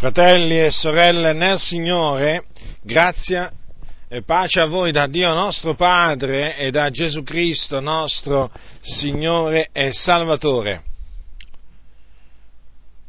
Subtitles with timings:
[0.00, 2.46] Fratelli e sorelle nel Signore,
[2.80, 3.52] grazia
[4.08, 8.50] e pace a voi da Dio nostro Padre e da Gesù Cristo nostro
[8.80, 10.82] Signore e Salvatore.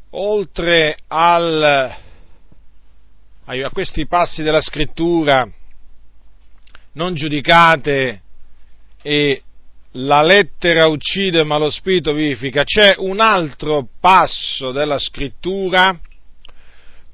[0.09, 1.96] Oltre al,
[3.46, 5.49] a questi passi della Scrittura,
[6.92, 8.21] non giudicate
[9.01, 9.42] e
[9.92, 15.97] la lettera uccide ma lo spirito vivifica, c'è un altro passo della Scrittura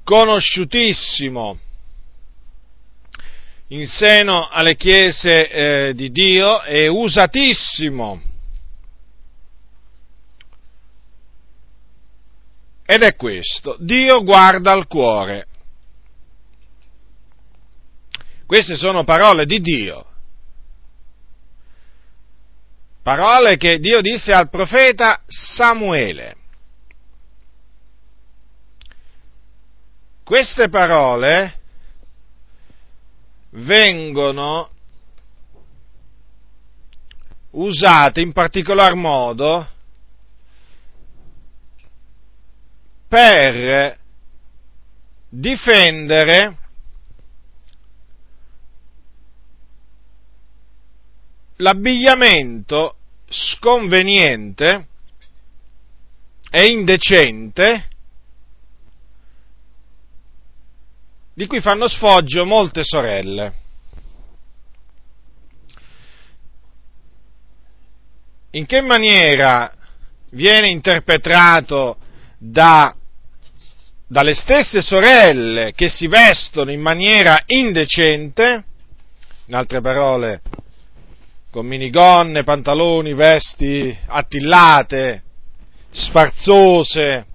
[0.08, 1.59] conosciutissimo
[3.68, 8.22] in seno alle chiese eh, di Dio e usatissimo.
[12.86, 15.48] Ed è questo, Dio guarda al cuore.
[18.45, 20.05] Queste sono parole di Dio.
[23.03, 26.47] Parole che Dio disse al profeta Samuele.
[30.27, 31.58] Queste parole
[33.52, 34.70] vengono
[37.52, 39.66] usate in particolar modo
[43.08, 43.98] per
[45.30, 46.58] difendere
[51.55, 52.98] l'abbigliamento
[53.30, 54.88] sconveniente
[56.52, 57.95] e indecente
[61.38, 63.53] di cui fanno sfoggio molte sorelle.
[68.53, 69.71] In che maniera
[70.31, 71.97] viene interpretato
[72.39, 72.95] da,
[74.08, 78.63] dalle stesse sorelle che si vestono in maniera indecente,
[79.45, 80.41] in altre parole,
[81.52, 85.21] con minigonne, pantaloni, vesti attillate,
[85.91, 87.27] sfarzose,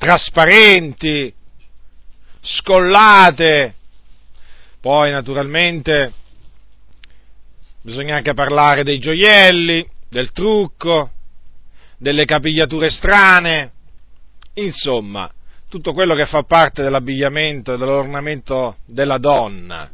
[0.00, 1.32] trasparenti,
[2.40, 3.74] scollate.
[4.80, 6.14] Poi naturalmente
[7.82, 11.10] bisogna anche parlare dei gioielli, del trucco,
[11.98, 13.72] delle capigliature strane,
[14.54, 15.30] insomma,
[15.68, 19.90] tutto quello che fa parte dell'abbigliamento e dell'ornamento della donna.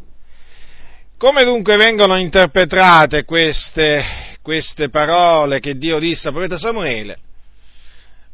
[1.19, 4.05] Come dunque vengono interpretate queste,
[4.41, 7.19] queste parole che Dio disse al profeta Samuele?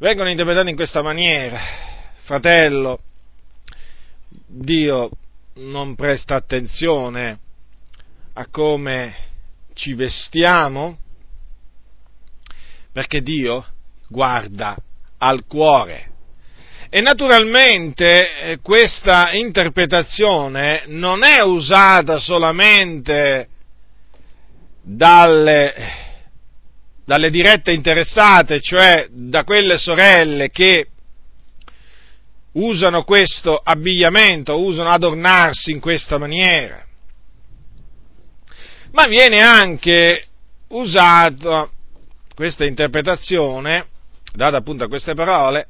[0.03, 1.61] Vengono interpretate in questa maniera.
[2.25, 2.99] Fratello,
[4.49, 5.11] Dio
[5.55, 7.39] non presta attenzione
[8.33, 9.15] a come
[9.75, 10.99] ci vestiamo,
[12.91, 13.65] perché Dio
[14.09, 14.77] guarda
[15.19, 16.11] al cuore.
[16.91, 23.49] E naturalmente eh, questa interpretazione non è usata solamente
[24.83, 26.02] dalle
[27.05, 30.87] dalle dirette interessate, cioè da quelle sorelle che
[32.53, 36.85] usano questo abbigliamento, usano adornarsi in questa maniera.
[38.93, 40.27] Ma viene anche
[40.69, 41.69] usata
[42.35, 43.87] questa interpretazione,
[44.35, 45.67] data appunto a queste parole,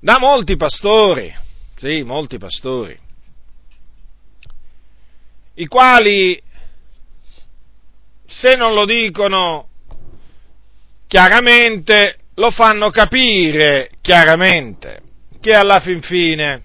[0.00, 1.34] da molti pastori,
[1.76, 2.98] sì, molti pastori,
[5.54, 6.40] i quali
[8.26, 9.68] se non lo dicono
[11.06, 15.00] chiaramente, lo fanno capire chiaramente,
[15.40, 16.62] che alla fin fine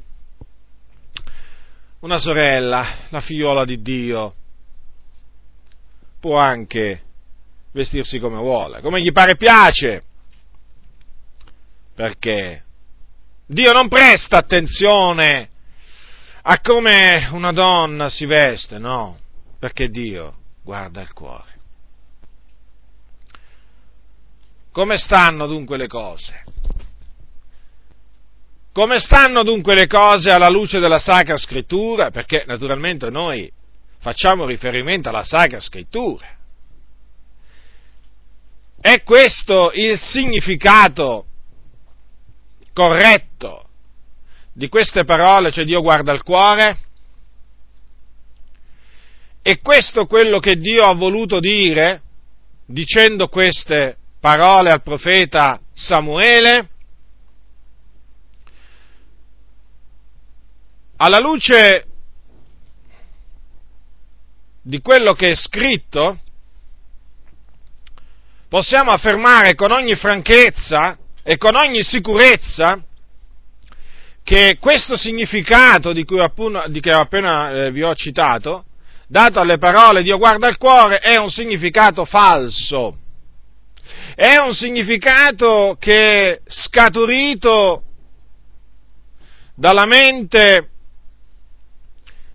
[1.99, 4.33] una sorella, la figliola di Dio,
[6.19, 7.01] può anche
[7.71, 10.03] vestirsi come vuole, come gli pare piace,
[11.93, 12.63] perché
[13.45, 15.49] Dio non presta attenzione
[16.41, 19.19] a come una donna si veste, no,
[19.59, 20.38] perché Dio
[20.69, 21.57] guarda il cuore.
[24.71, 26.43] Come stanno dunque le cose?
[28.71, 32.11] Come stanno dunque le cose alla luce della Sacra Scrittura?
[32.11, 33.51] Perché naturalmente noi
[33.97, 36.27] facciamo riferimento alla Sacra Scrittura.
[38.79, 41.25] È questo il significato
[42.73, 43.69] corretto
[44.53, 46.88] di queste parole, cioè Dio guarda il cuore?
[49.41, 52.01] È questo quello che Dio ha voluto dire
[52.65, 56.69] dicendo queste parole al profeta Samuele?
[60.97, 61.85] Alla luce
[64.61, 66.19] di quello che è scritto,
[68.49, 72.83] possiamo affermare con ogni franchezza e con ogni sicurezza
[74.23, 78.65] che questo significato di cui, appunto, di che appena eh, vi ho citato,
[79.09, 82.95] dato alle parole Dio guarda il cuore, è un significato falso
[84.19, 87.83] è un significato che è scaturito
[89.55, 90.71] dalla mente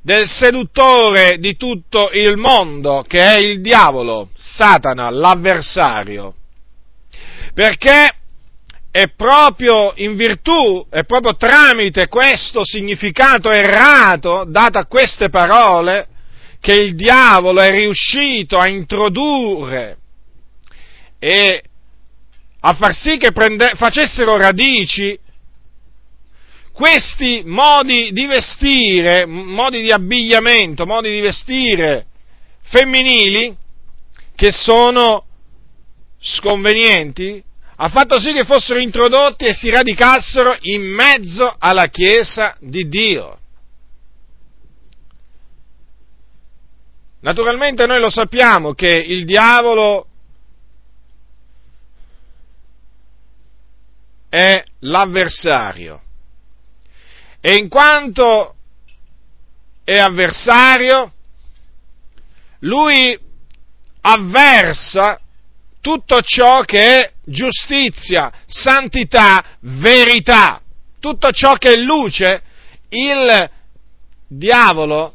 [0.01, 6.35] del seduttore di tutto il mondo, che è il diavolo, Satana, l'avversario.
[7.53, 8.17] Perché
[8.91, 16.09] è proprio in virtù, è proprio tramite questo significato errato dato a queste parole
[16.65, 19.99] che il diavolo è riuscito a introdurre
[21.19, 21.63] e
[22.61, 25.19] a far sì che prende, facessero radici
[26.73, 32.07] questi modi di vestire, modi di abbigliamento, modi di vestire
[32.63, 33.55] femminili
[34.35, 35.27] che sono
[36.19, 37.45] sconvenienti,
[37.77, 43.41] ha fatto sì che fossero introdotti e si radicassero in mezzo alla Chiesa di Dio.
[47.25, 50.07] Naturalmente noi lo sappiamo che il diavolo
[54.29, 56.03] è l'avversario.
[57.41, 58.57] E in quanto
[59.85, 61.13] è avversario,
[62.59, 63.19] lui
[64.03, 65.19] avversa
[65.81, 70.61] tutto ciò che è giustizia, santità, verità,
[71.01, 72.43] tutto ciò che è luce,
[72.91, 73.51] il
[74.27, 75.14] diavolo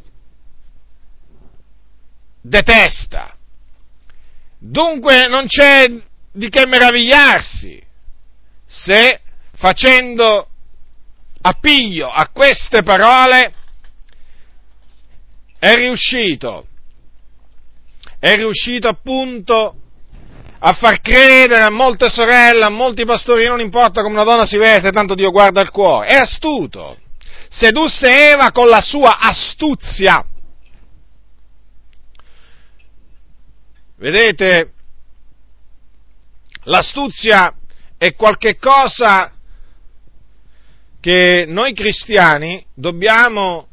[2.41, 3.35] detesta.
[4.57, 5.87] Dunque non c'è
[6.31, 7.81] di che meravigliarsi
[8.65, 9.21] se
[9.55, 10.47] facendo
[11.41, 13.53] appiglio a queste parole
[15.57, 16.67] è riuscito,
[18.19, 19.75] è riuscito appunto
[20.59, 24.57] a far credere a molte sorelle, a molti pastori, non importa come una donna si
[24.57, 26.97] veste, tanto Dio guarda il cuore, è astuto,
[27.49, 30.25] sedusse Eva con la sua astuzia.
[33.99, 34.71] Vedete,
[36.63, 37.53] l'astuzia
[37.97, 39.33] è qualche cosa
[41.01, 43.67] che noi cristiani dobbiamo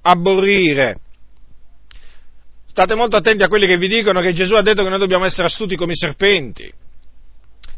[0.00, 1.00] abborrire.
[2.68, 5.26] State molto attenti a quelli che vi dicono che Gesù ha detto che noi dobbiamo
[5.26, 6.72] essere astuti come i serpenti.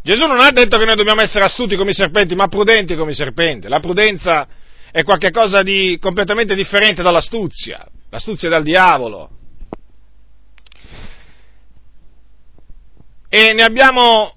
[0.02, 3.10] Gesù non ha detto che noi dobbiamo essere astuti come i serpenti, ma prudenti come
[3.10, 3.66] i serpenti.
[3.66, 4.46] La prudenza
[4.92, 7.84] è qualcosa di completamente differente dall'astuzia.
[8.08, 9.38] L'astuzia è dal diavolo.
[13.32, 14.34] E ne abbiamo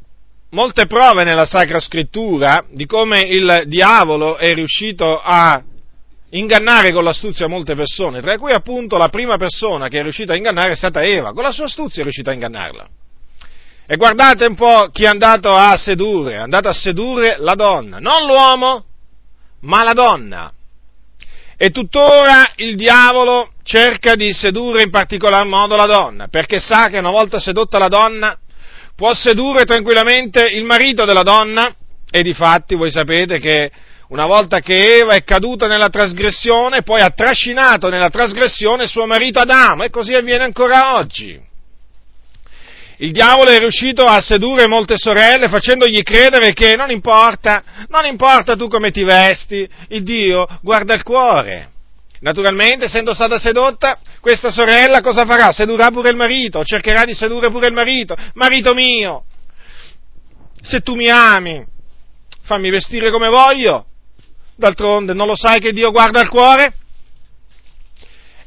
[0.51, 5.59] molte prove nella Sacra Scrittura di come il diavolo è riuscito a
[6.29, 10.35] ingannare con l'astuzia molte persone, tra cui appunto la prima persona che è riuscita a
[10.35, 12.87] ingannare è stata Eva, con la sua astuzia è riuscita a ingannarla.
[13.87, 17.97] E guardate un po' chi è andato a sedurre, è andato a sedurre la donna,
[17.97, 18.85] non l'uomo,
[19.61, 20.53] ma la donna.
[21.57, 26.99] E tuttora il diavolo cerca di sedurre in particolar modo la donna, perché sa che
[26.99, 28.37] una volta sedotta la donna
[28.95, 31.73] può sedurre tranquillamente il marito della donna
[32.09, 33.71] e di fatti voi sapete che
[34.09, 39.39] una volta che Eva è caduta nella trasgressione, poi ha trascinato nella trasgressione suo marito
[39.39, 41.39] Adamo e così avviene ancora oggi.
[42.97, 48.55] Il diavolo è riuscito a sedurre molte sorelle facendogli credere che non importa, non importa
[48.55, 51.72] tu come ti vesti, il Dio guarda il cuore.
[52.23, 55.51] Naturalmente, essendo stata sedotta, questa sorella cosa farà?
[55.51, 58.15] Sedurrà pure il marito, cercherà di sedurre pure il marito.
[58.35, 59.25] Marito mio,
[60.61, 61.61] se tu mi ami,
[62.43, 63.87] fammi vestire come voglio.
[64.55, 66.73] D'altronde, non lo sai che Dio guarda il cuore?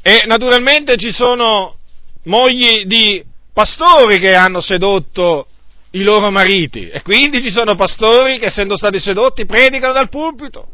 [0.01, 1.77] E naturalmente ci sono
[2.25, 5.49] mogli di pastori che hanno sedotto
[5.91, 10.67] i loro mariti e quindi ci sono pastori che essendo stati sedotti predicano dal pulpito,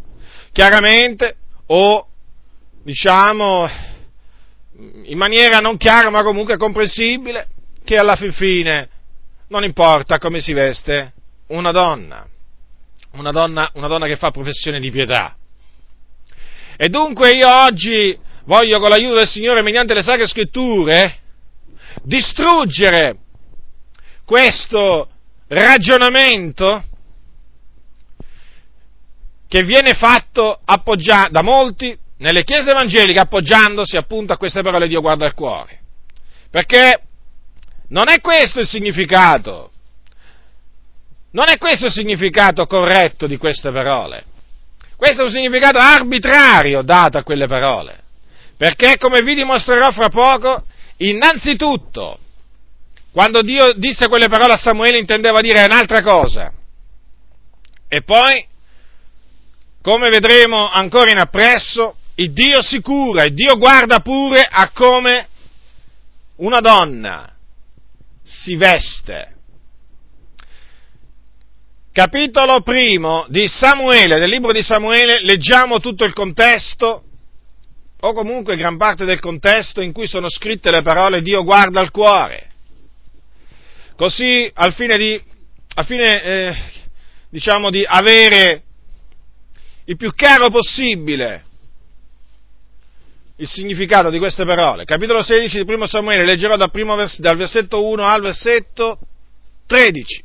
[0.53, 2.07] chiaramente, o
[2.83, 3.69] diciamo,
[5.05, 7.49] in maniera non chiara ma comunque comprensibile,
[7.85, 8.89] che alla fin fine
[9.49, 11.13] non importa come si veste
[11.49, 12.27] una donna,
[13.13, 15.37] una donna, una donna che fa professione di pietà.
[16.77, 21.19] E dunque io oggi voglio con l'aiuto del Signore, mediante le sacre scritture,
[22.03, 23.19] distruggere
[24.25, 25.09] questo
[25.49, 26.83] ragionamento
[29.47, 35.01] che viene fatto appoggia- da molti nelle chiese evangeliche appoggiandosi appunto a queste parole Dio
[35.01, 35.81] guarda il cuore.
[36.51, 37.03] Perché
[37.89, 39.73] non è questo il significato.
[41.33, 44.25] Non è questo il significato corretto di queste parole.
[44.97, 48.01] Questo è un significato arbitrario dato a quelle parole.
[48.57, 50.65] Perché, come vi dimostrerò fra poco,
[50.99, 52.19] innanzitutto,
[53.11, 56.53] quando Dio disse quelle parole a Samuele intendeva dire un'altra cosa.
[57.89, 58.47] E poi,
[59.83, 65.29] come vedremo ancora in appresso, il Dio si cura, il Dio guarda pure a come
[66.37, 67.35] una donna
[68.23, 69.31] si veste.
[71.93, 77.05] capitolo primo di Samuele, del libro di Samuele, leggiamo tutto il contesto,
[78.01, 81.91] o comunque gran parte del contesto in cui sono scritte le parole Dio guarda al
[81.91, 82.49] cuore.
[83.95, 85.23] Così, al fine di,
[85.75, 86.57] al fine, eh,
[87.29, 88.63] diciamo, di avere
[89.85, 91.45] il più chiaro possibile
[93.37, 94.85] il significato di queste parole.
[94.85, 98.99] Capitolo 16 di Primo Samuele, leggerò dal, vers- dal versetto 1 al versetto
[99.67, 100.25] 13.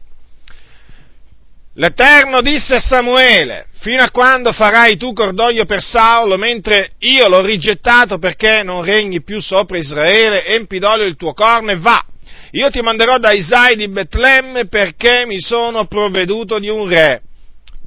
[1.76, 7.42] L'Eterno disse a Samuele, fino a quando farai tu cordoglio per Saulo, mentre io l'ho
[7.42, 12.04] rigettato perché non regni più sopra Israele, empi d'olio il tuo corno e va.
[12.52, 17.22] Io ti manderò da Isai di Betlemme perché mi sono provveduto di un re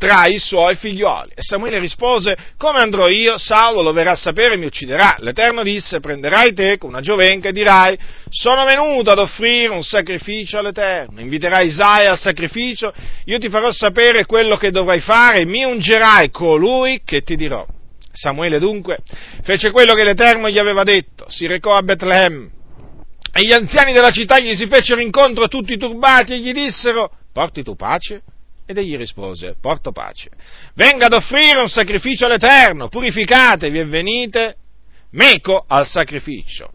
[0.00, 1.32] tra i suoi figlioli.
[1.34, 5.16] E Samuele rispose, come andrò io, Saulo lo verrà a sapere e mi ucciderà.
[5.18, 7.98] L'Eterno disse, prenderai te con una giovenca e dirai,
[8.30, 11.20] sono venuto ad offrire un sacrificio all'Eterno.
[11.20, 12.94] Inviterai Isaia al sacrificio,
[13.26, 17.66] io ti farò sapere quello che dovrai fare e mi ungerai colui che ti dirò.
[18.10, 19.00] Samuele dunque
[19.42, 22.50] fece quello che l'Eterno gli aveva detto, si recò a Betlemme
[23.34, 27.62] e gli anziani della città gli si fecero incontro tutti turbati e gli dissero, porti
[27.62, 28.22] tu pace?
[28.66, 30.30] Ed egli rispose, porto pace.
[30.74, 34.56] Venga ad offrire un sacrificio all'Eterno, purificatevi e venite
[35.10, 36.70] meco al sacrificio.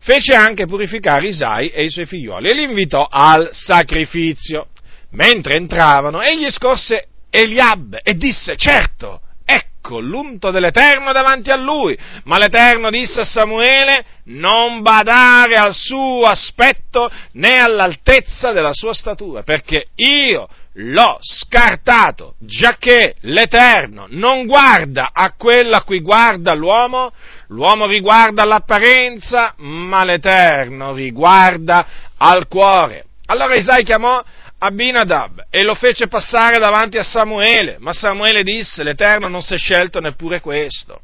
[0.00, 4.68] Fece anche purificare Isai e i suoi figlioli e li invitò al sacrificio.
[5.12, 11.96] Mentre entravano, egli scorse Eliab e disse, certo, ecco l'unto dell'Eterno davanti a lui.
[12.24, 19.42] Ma l'Eterno disse a Samuele, non badare al suo aspetto né all'altezza della sua statura,
[19.42, 27.12] perché io l'ho scartato, giacché l'Eterno non guarda a quello a cui guarda l'uomo,
[27.48, 33.04] l'uomo riguarda l'apparenza, ma l'Eterno riguarda al cuore.
[33.26, 34.22] Allora Isai chiamò
[34.58, 39.58] Abinadab e lo fece passare davanti a Samuele, ma Samuele disse, l'Eterno non si è
[39.58, 41.00] scelto neppure questo.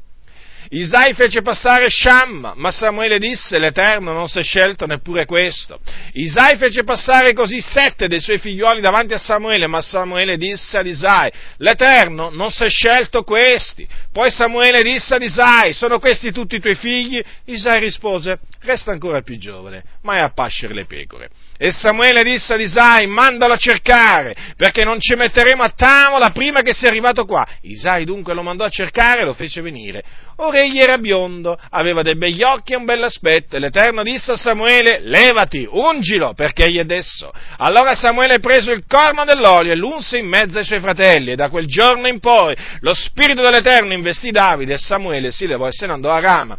[0.73, 5.81] Isai fece passare Shamma, ma Samuele disse, l'Eterno non si è scelto neppure questo.
[6.13, 10.87] Isai fece passare così sette dei suoi figlioli davanti a Samuele, ma Samuele disse ad
[10.87, 13.85] Isai, l'Eterno non si è scelto questi.
[14.13, 17.21] Poi Samuele disse ad Isai, sono questi tutti i tuoi figli?
[17.45, 21.29] Isai rispose, resta ancora più giovane, ma è a pascere le pecore.
[21.63, 26.63] E Samuele disse ad Isai, mandalo a cercare, perché non ci metteremo a tavola prima
[26.63, 27.47] che sia arrivato qua.
[27.61, 30.03] Isai dunque lo mandò a cercare e lo fece venire.
[30.37, 34.37] Ora egli era biondo, aveva dei begli occhi e un bell'aspetto, e l'Eterno disse a
[34.37, 37.31] Samuele, levati, ungilo, perché egli è desso.
[37.57, 41.49] Allora Samuele prese il corno dell'olio e l'unse in mezzo ai suoi fratelli, e da
[41.49, 45.85] quel giorno in poi lo spirito dell'Eterno investì Davide, e Samuele si levò e se
[45.85, 46.57] ne andò a Rama.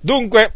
[0.00, 0.52] Dunque,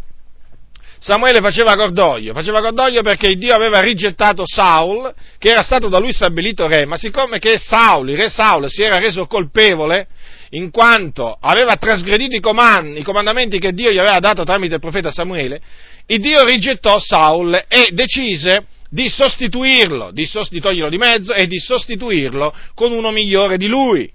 [1.00, 6.12] Samuele faceva cordoglio, faceva cordoglio perché Dio aveva rigettato Saul, che era stato da lui
[6.12, 10.08] stabilito re, ma siccome che Saul, il re Saul, si era reso colpevole,
[10.50, 14.80] in quanto aveva trasgredito i, comand- i comandamenti che Dio gli aveva dato tramite il
[14.80, 15.60] profeta Samuele,
[16.06, 21.46] il Dio rigettò Saul e decise di sostituirlo, di, sost- di toglierlo di mezzo e
[21.46, 24.10] di sostituirlo con uno migliore di lui.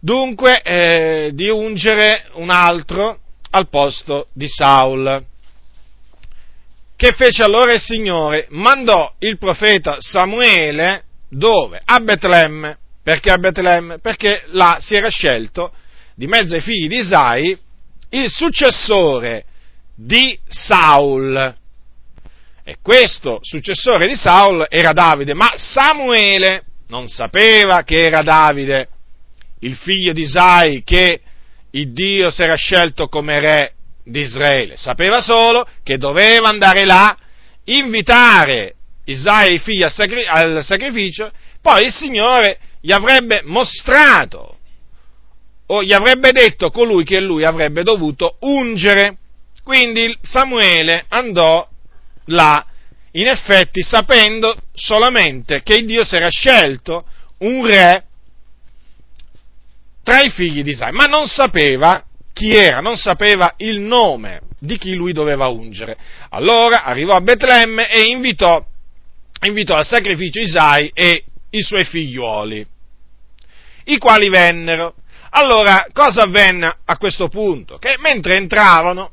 [0.00, 3.18] Dunque, eh, di ungere un altro
[3.50, 5.24] al posto di Saul.
[6.96, 8.46] Che fece allora il Signore?
[8.50, 11.80] Mandò il profeta Samuele dove?
[11.84, 12.78] A Betlemme.
[13.02, 13.98] Perché a Betlemme?
[14.00, 15.72] Perché là si era scelto,
[16.14, 17.56] di mezzo ai figli di Isai,
[18.10, 19.44] il successore
[19.94, 21.54] di Saul.
[22.64, 28.88] E questo successore di Saul era Davide, ma Samuele non sapeva che era Davide,
[29.60, 31.20] il figlio di Isai che
[31.72, 33.72] il Dio si era scelto come re
[34.04, 37.16] di Israele, sapeva solo che doveva andare là,
[37.64, 44.58] invitare Isaia e i figli al, sacri- al sacrificio, poi il Signore gli avrebbe mostrato
[45.66, 49.18] o gli avrebbe detto colui che lui avrebbe dovuto ungere.
[49.62, 51.68] Quindi Samuele andò
[52.26, 52.64] là,
[53.12, 57.04] in effetti sapendo solamente che Dio si era scelto
[57.38, 58.04] un re
[60.08, 64.78] tra i figli di Isai, ma non sapeva chi era, non sapeva il nome di
[64.78, 65.98] chi lui doveva ungere.
[66.30, 68.64] Allora arrivò a Betlemme e invitò,
[69.42, 72.66] invitò al sacrificio Isai e i suoi figliuoli,
[73.84, 74.94] i quali vennero.
[75.28, 77.76] Allora, cosa avvenne a questo punto?
[77.76, 79.10] Che mentre entravano,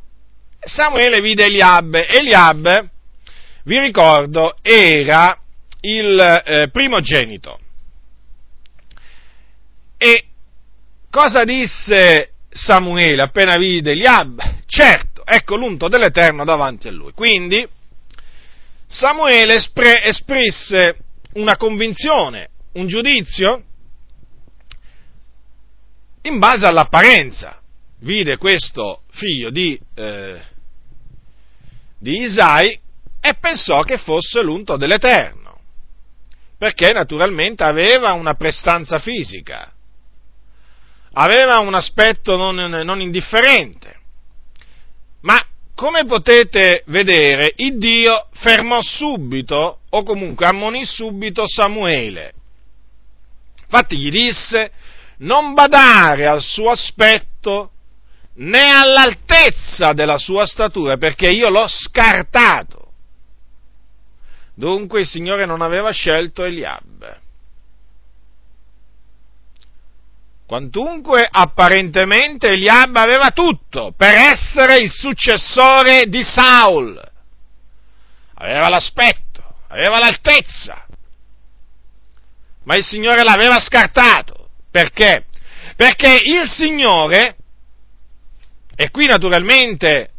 [0.62, 2.08] Samuele vide Eliabbe.
[2.08, 2.90] Eliabbe,
[3.66, 5.38] vi ricordo, era
[5.82, 7.60] il eh, primogenito.
[9.98, 10.28] E
[11.16, 14.66] Cosa disse Samuele appena vide Eliab?
[14.66, 17.14] Certo, ecco l'unto dell'Eterno davanti a lui.
[17.14, 17.66] Quindi
[18.86, 20.98] Samuele espre, espresse
[21.36, 23.64] una convinzione, un giudizio
[26.24, 27.62] in base all'apparenza.
[28.00, 30.42] Vide questo figlio di, eh,
[31.98, 32.78] di Isai
[33.22, 35.62] e pensò che fosse l'unto dell'Eterno,
[36.58, 39.75] perché naturalmente aveva una prestanza fisica,
[41.18, 43.96] aveva un aspetto non, non indifferente,
[45.22, 45.42] ma
[45.74, 52.34] come potete vedere, il Dio fermò subito, o comunque ammonì subito Samuele.
[53.64, 54.72] Infatti gli disse,
[55.18, 57.72] non badare al suo aspetto
[58.36, 62.92] né all'altezza della sua statura, perché io l'ho scartato.
[64.54, 67.24] Dunque il Signore non aveva scelto Eliab.
[70.46, 77.02] Quantunque apparentemente Eliab aveva tutto per essere il successore di Saul.
[78.36, 80.86] Aveva l'aspetto, aveva l'altezza,
[82.64, 84.50] ma il Signore l'aveva scartato.
[84.70, 85.26] Perché?
[85.76, 87.38] Perché il Signore,
[88.76, 90.12] e qui naturalmente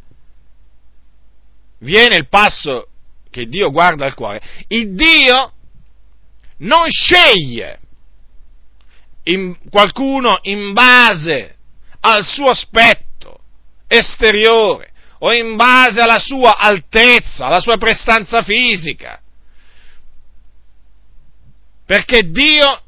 [1.79, 2.89] viene il passo
[3.31, 5.53] che Dio guarda al cuore, il Dio
[6.59, 7.81] non sceglie
[9.27, 11.57] in, qualcuno in base
[12.01, 13.41] al suo aspetto
[13.87, 19.21] esteriore o in base alla sua altezza, alla sua prestanza fisica.
[21.85, 22.83] Perché Dio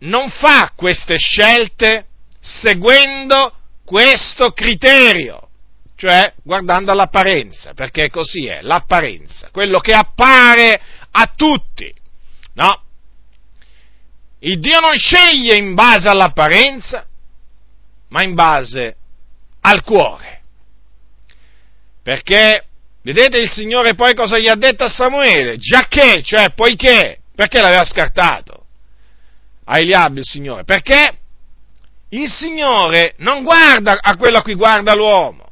[0.00, 2.06] non fa queste scelte
[2.40, 3.52] seguendo
[3.84, 5.46] questo criterio
[5.96, 11.92] cioè guardando all'apparenza, perché così è, l'apparenza, quello che appare a tutti.
[12.54, 12.82] No,
[14.40, 17.06] il Dio non sceglie in base all'apparenza,
[18.08, 18.96] ma in base
[19.60, 20.42] al cuore.
[22.02, 22.64] Perché,
[23.02, 25.56] vedete il Signore poi cosa gli ha detto a Samuele?
[25.56, 28.66] Giacché, cioè poiché, perché l'aveva scartato?
[29.64, 30.64] A Eliab il Signore?
[30.64, 31.18] Perché
[32.10, 35.44] il Signore non guarda a quello a cui guarda l'uomo.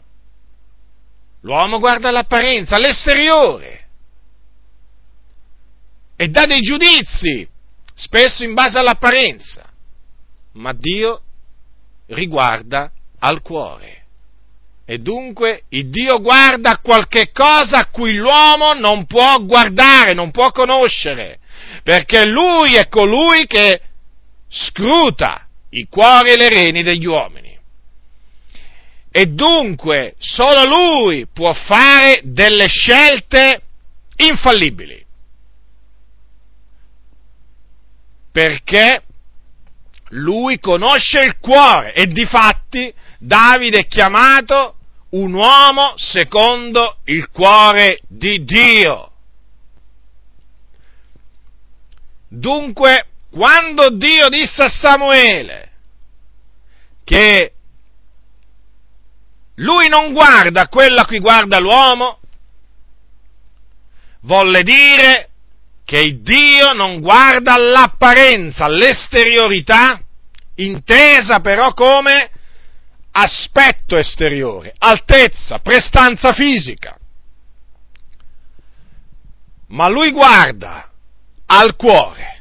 [1.41, 3.85] L'uomo guarda l'apparenza, l'esteriore
[6.17, 7.47] e dà dei giudizi,
[7.95, 9.65] spesso in base all'apparenza,
[10.53, 11.21] ma Dio
[12.07, 14.03] riguarda al cuore.
[14.87, 20.31] E dunque il Dio guarda a qualche cosa a cui l'uomo non può guardare, non
[20.31, 21.39] può conoscere,
[21.83, 23.81] perché Lui è colui che
[24.49, 27.45] scruta i cuori e le reni degli uomini
[29.17, 33.63] e dunque solo lui può fare delle scelte
[34.17, 35.04] infallibili.
[38.35, 39.01] Perché
[40.09, 44.75] lui conosce il cuore e di fatti Davide è chiamato
[45.11, 49.13] un uomo secondo il cuore di Dio.
[52.27, 55.71] Dunque, quando Dio disse a Samuele
[57.05, 57.53] che
[59.59, 62.19] lui non guarda quello a cui guarda l'uomo,
[64.23, 65.29] volle dire
[65.85, 70.01] che Dio non guarda l'apparenza, l'esteriorità,
[70.57, 72.31] intesa però come
[73.13, 76.99] aspetto esteriore, altezza, prestanza fisica.
[79.69, 80.91] Ma lui guarda
[81.47, 82.41] al cuore,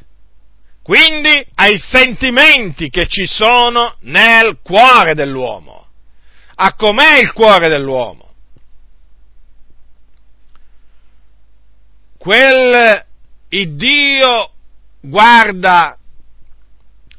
[0.82, 5.84] quindi ai sentimenti che ci sono nel cuore dell'uomo
[6.56, 8.32] a com'è il cuore dell'uomo.
[12.18, 13.06] Quel
[13.54, 14.52] il Dio
[15.00, 15.98] guarda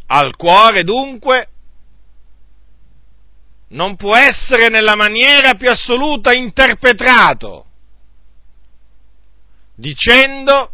[0.07, 1.49] al cuore dunque
[3.69, 7.67] non può essere nella maniera più assoluta interpretato,
[9.75, 10.71] dicendo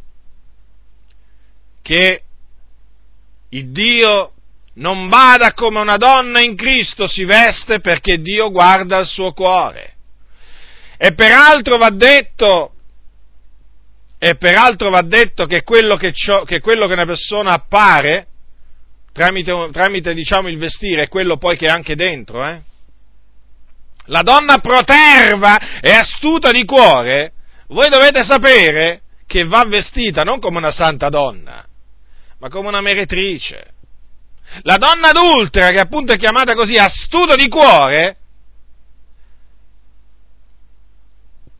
[1.83, 2.23] che
[3.51, 4.33] il Dio
[4.75, 9.94] non bada come una donna in Cristo si veste perché Dio guarda il suo cuore.
[10.99, 12.75] E peraltro va detto,
[14.22, 16.12] e peraltro va detto che quello che,
[16.44, 18.26] che, quello che una persona appare,
[19.12, 22.61] tramite, tramite, diciamo il vestire, è quello poi che è anche dentro, eh?
[24.04, 27.33] La donna proterva e astuta di cuore,
[27.68, 31.64] voi dovete sapere che va vestita non come una santa donna,
[32.38, 33.74] ma come una meretrice
[34.62, 38.16] la donna adultera, che appunto è chiamata così, astuto di cuore,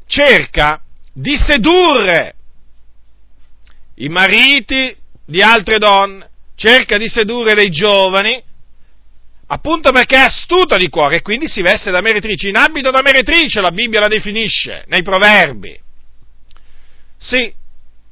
[0.06, 2.34] cerca di sedurre
[4.00, 8.42] i mariti di altre donne, cerca di sedurre dei giovani,
[9.46, 13.02] appunto perché è astuta di cuore e quindi si veste da meretrice, in abito da
[13.02, 15.78] meretrice la Bibbia la definisce nei proverbi.
[17.18, 17.52] Sì,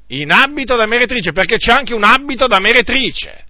[0.08, 3.44] in abito da meretrice, perché c'è anche un abito da meretrice.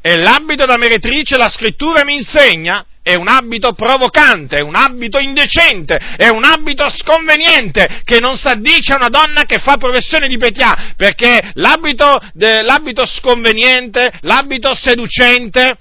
[0.00, 5.18] E l'abito da meretrice, la scrittura mi insegna, è un abito provocante, è un abito
[5.18, 10.36] indecente, è un abito sconveniente che non s'addice a una donna che fa professione di
[10.36, 15.76] pietà, perché l'abito, de, l'abito sconveniente, l'abito seducente,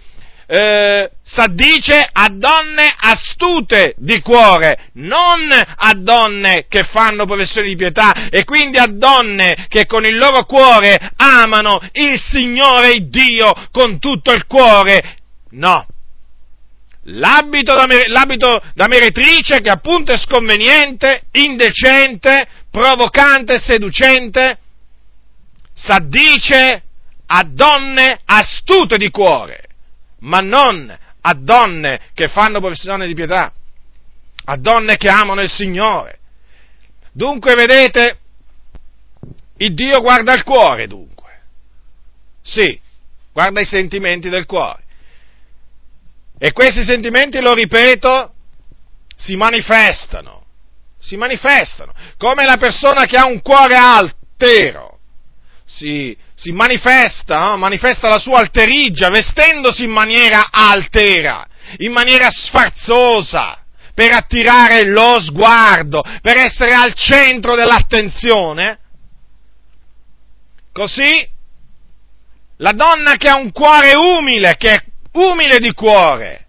[0.48, 8.28] eh, s'addice a donne astute di cuore, non a donne che fanno professione di pietà
[8.30, 14.34] e quindi a donne che con il loro cuore amano il Signore Dio con tutto
[14.34, 15.20] il cuore.
[15.52, 15.86] No,
[17.06, 24.60] l'abito da, l'abito da meretrice che appunto è sconveniente, indecente, provocante, seducente,
[25.74, 26.84] s'addice
[27.26, 29.64] a donne astute di cuore,
[30.20, 33.52] ma non a donne che fanno professione di pietà,
[34.46, 36.20] a donne che amano il Signore.
[37.14, 38.20] Dunque, vedete,
[39.58, 41.42] il Dio guarda il cuore, dunque.
[42.42, 42.80] Sì,
[43.32, 44.84] guarda i sentimenti del cuore.
[46.44, 48.34] E questi sentimenti, lo ripeto,
[49.16, 50.44] si manifestano,
[51.00, 54.98] si manifestano, come la persona che ha un cuore altero,
[55.66, 57.58] si, si manifesta, no?
[57.58, 61.46] manifesta la sua alterigia vestendosi in maniera altera,
[61.78, 68.80] in maniera sfarzosa, per attirare lo sguardo, per essere al centro dell'attenzione.
[70.74, 71.30] Così
[72.58, 76.48] la donna che ha un cuore umile, che è umile di cuore,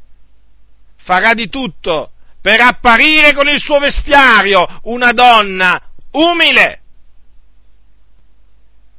[0.96, 5.80] farà di tutto per apparire con il suo vestiario una donna
[6.12, 6.80] umile,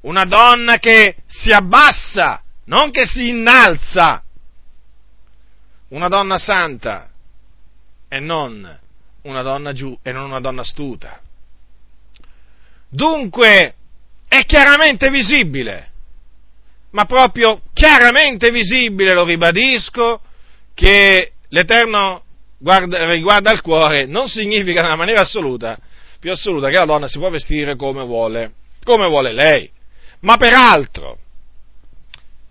[0.02, 4.23] una donna che si abbassa, non che si innalza,
[5.89, 7.10] una donna santa
[8.08, 8.80] e non
[9.23, 11.21] una donna giù e non una donna astuta.
[12.89, 13.76] Dunque
[14.28, 15.92] è chiaramente visibile
[16.93, 20.21] ma proprio chiaramente visibile, lo ribadisco,
[20.73, 22.23] che l'Eterno
[22.58, 25.77] guarda, riguarda il cuore non significa nella maniera assoluta,
[26.19, 28.53] più assoluta, che la donna si può vestire come vuole,
[28.84, 29.69] come vuole lei,
[30.21, 31.17] ma peraltro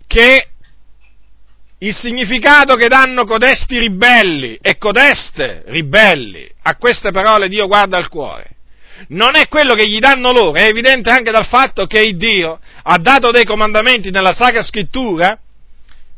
[0.07, 0.47] che
[1.79, 8.07] il significato che danno codesti ribelli e codeste ribelli a queste parole Dio guarda il
[8.07, 8.52] cuore
[9.09, 12.97] non è quello che gli danno loro, è evidente anche dal fatto che Dio ha
[12.97, 15.37] dato dei comandamenti nella Sacra Scrittura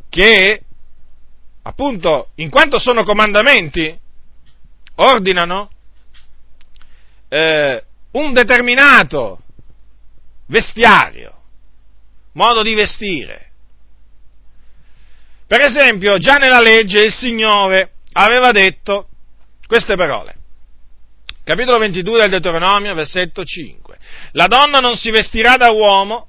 [0.09, 0.61] che,
[1.63, 3.97] appunto, in quanto sono comandamenti,
[4.95, 5.69] ordinano
[7.29, 9.39] eh, un determinato
[10.47, 11.33] vestiario,
[12.33, 13.49] modo di vestire.
[15.47, 19.09] Per esempio, già nella legge il Signore aveva detto
[19.67, 20.34] queste parole
[21.45, 23.97] capitolo 22 del Deuteronomio, versetto 5.
[24.31, 26.27] La donna non si vestirà da uomo,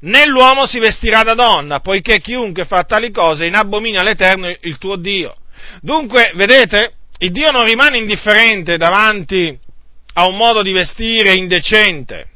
[0.00, 4.96] né l'uomo si vestirà da donna, poiché chiunque fa tali cose inabomina l'Eterno il tuo
[4.96, 5.36] Dio.
[5.80, 9.56] Dunque, vedete, il Dio non rimane indifferente davanti
[10.14, 12.26] a un modo di vestire indecente,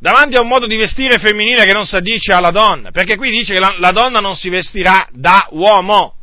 [0.00, 3.30] davanti a un modo di vestire femminile che non si addice alla donna, perché qui
[3.30, 6.16] dice che la, la donna non si vestirà da uomo.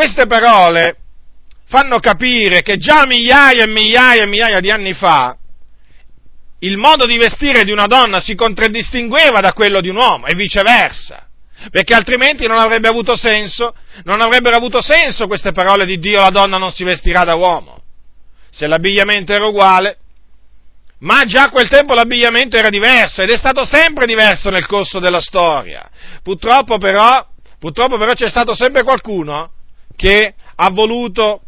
[0.00, 0.96] Queste parole
[1.66, 5.36] fanno capire che già migliaia e migliaia e migliaia di anni fa
[6.60, 10.34] il modo di vestire di una donna si contraddistingueva da quello di un uomo e
[10.34, 11.28] viceversa,
[11.70, 16.30] perché altrimenti non avrebbe avuto senso, non avrebbero avuto senso queste parole di Dio, la
[16.30, 17.82] donna non si vestirà da uomo,
[18.48, 19.98] se l'abbigliamento era uguale,
[21.00, 24.98] ma già a quel tempo l'abbigliamento era diverso ed è stato sempre diverso nel corso
[24.98, 25.86] della storia.
[26.22, 27.22] Purtroppo però,
[27.58, 29.58] purtroppo però c'è stato sempre qualcuno
[30.00, 31.42] che ha voluto,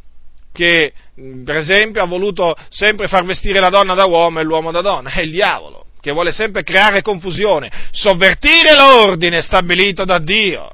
[0.52, 0.92] che
[1.42, 5.10] per esempio ha voluto sempre far vestire la donna da uomo e l'uomo da donna,
[5.10, 10.70] è il diavolo, che vuole sempre creare confusione, sovvertire l'ordine stabilito da Dio.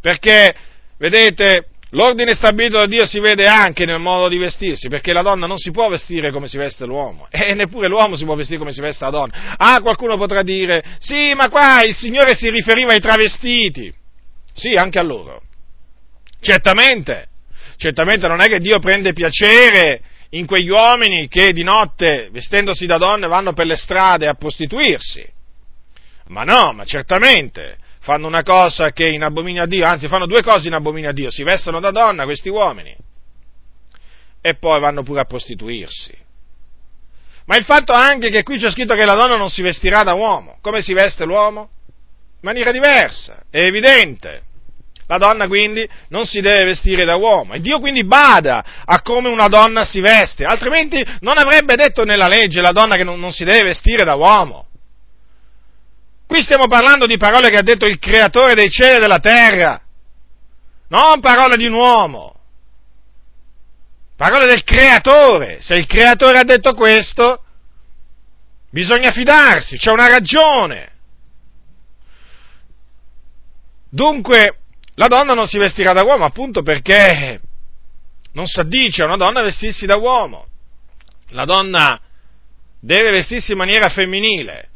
[0.00, 0.54] Perché,
[0.96, 5.46] vedete, l'ordine stabilito da Dio si vede anche nel modo di vestirsi, perché la donna
[5.46, 8.72] non si può vestire come si veste l'uomo, e neppure l'uomo si può vestire come
[8.72, 9.54] si veste la donna.
[9.58, 13.92] Ah, qualcuno potrà dire, sì, ma qua il Signore si riferiva ai travestiti.
[14.54, 15.42] Sì, anche a loro.
[16.40, 17.28] Certamente,
[17.76, 22.98] certamente non è che Dio prende piacere in quegli uomini che di notte, vestendosi da
[22.98, 25.26] donne, vanno per le strade a prostituirsi.
[26.26, 30.42] Ma no, ma certamente fanno una cosa che in abominio a Dio, anzi fanno due
[30.42, 32.96] cose in abominio a Dio, si vestono da donna questi uomini
[34.40, 36.16] e poi vanno pure a prostituirsi.
[37.46, 40.14] Ma il fatto anche che qui c'è scritto che la donna non si vestirà da
[40.14, 41.70] uomo, come si veste l'uomo?
[42.42, 44.44] In maniera diversa, è evidente
[45.10, 49.28] La donna quindi non si deve vestire da uomo e Dio quindi bada a come
[49.28, 53.32] una donna si veste, altrimenti non avrebbe detto nella legge la donna che non, non
[53.32, 54.68] si deve vestire da uomo.
[56.28, 59.82] Qui stiamo parlando di parole che ha detto il creatore dei cieli e della terra,
[60.90, 62.36] non parole di un uomo,
[64.16, 65.60] parole del creatore.
[65.60, 67.42] Se il creatore ha detto questo,
[68.70, 70.92] bisogna fidarsi, c'è una ragione.
[73.90, 74.59] Dunque,
[75.00, 77.40] la donna non si vestirà da uomo appunto perché
[78.32, 80.46] non si addice a una donna vestirsi da uomo.
[81.28, 81.98] La donna
[82.78, 84.68] deve vestirsi in maniera femminile,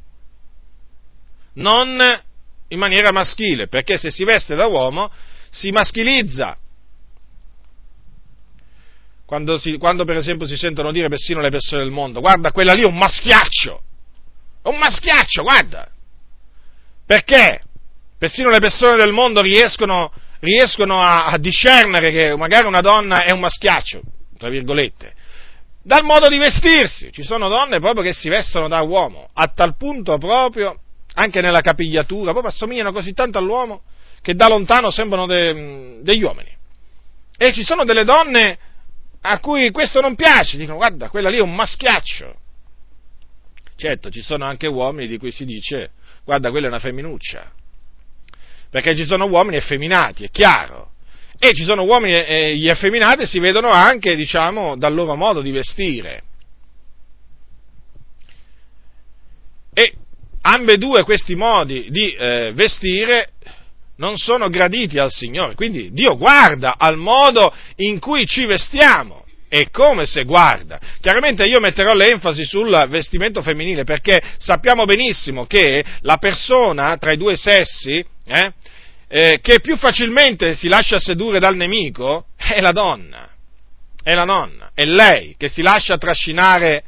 [1.54, 2.22] non
[2.68, 5.10] in maniera maschile, perché se si veste da uomo
[5.50, 6.56] si maschilizza.
[9.26, 12.72] Quando, si, quando, per esempio si sentono dire persino le persone del mondo, guarda, quella
[12.72, 13.82] lì è un maschiaccio,
[14.62, 15.86] è un maschiaccio, guarda.
[17.04, 17.60] Perché?
[18.24, 20.10] Persino le persone del mondo riescono,
[20.40, 24.00] riescono a, a discernere che magari una donna è un maschiaccio,
[24.38, 25.12] tra virgolette,
[25.82, 27.12] dal modo di vestirsi.
[27.12, 30.80] Ci sono donne proprio che si vestono da uomo, a tal punto proprio,
[31.16, 33.82] anche nella capigliatura, proprio assomigliano così tanto all'uomo
[34.22, 36.56] che da lontano sembrano de, degli uomini.
[37.36, 38.58] E ci sono delle donne
[39.20, 42.34] a cui questo non piace, dicono guarda, quella lì è un maschiaccio.
[43.76, 45.90] Certo, ci sono anche uomini di cui si dice
[46.24, 47.52] guarda, quella è una femminuccia
[48.74, 50.88] perché ci sono uomini effeminati, è chiaro.
[51.38, 55.52] E ci sono uomini e gli effeminati si vedono anche, diciamo, dal loro modo di
[55.52, 56.22] vestire.
[59.72, 59.92] E
[60.40, 63.34] ambedue questi modi di eh, vestire
[63.98, 69.70] non sono graditi al Signore, quindi Dio guarda al modo in cui ci vestiamo e
[69.70, 70.80] come se guarda.
[71.00, 77.16] Chiaramente io metterò l'enfasi sul vestimento femminile perché sappiamo benissimo che la persona tra i
[77.16, 78.52] due sessi eh,
[79.16, 83.28] eh, che più facilmente si lascia sedurre dal nemico è la donna,
[84.02, 86.82] è la donna, è lei che si lascia trascinare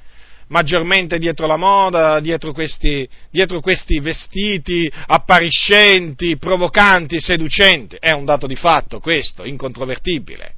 [0.48, 7.96] maggiormente dietro la moda, dietro questi, dietro questi, vestiti appariscenti, provocanti, seducenti.
[8.00, 10.54] È un dato di fatto questo, incontrovertibile.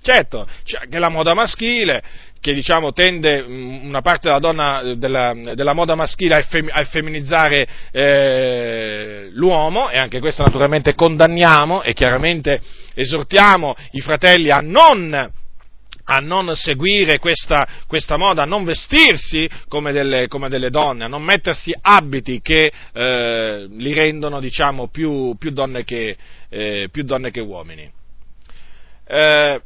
[0.00, 2.02] Certo, c'è anche la moda maschile,
[2.46, 6.84] che diciamo tende mm, una parte della, donna, della, della moda maschile a, effem, a
[6.84, 12.60] feminizzare eh, l'uomo, e anche questo naturalmente condanniamo e chiaramente
[12.94, 15.32] esortiamo i fratelli a non
[16.08, 21.08] a non seguire questa, questa, moda, a non vestirsi come delle, come delle, donne, a
[21.08, 26.16] non mettersi abiti che eh, li rendono diciamo, più, più, donne che,
[26.48, 27.90] eh, più, donne che, uomini.
[29.04, 29.60] Eh,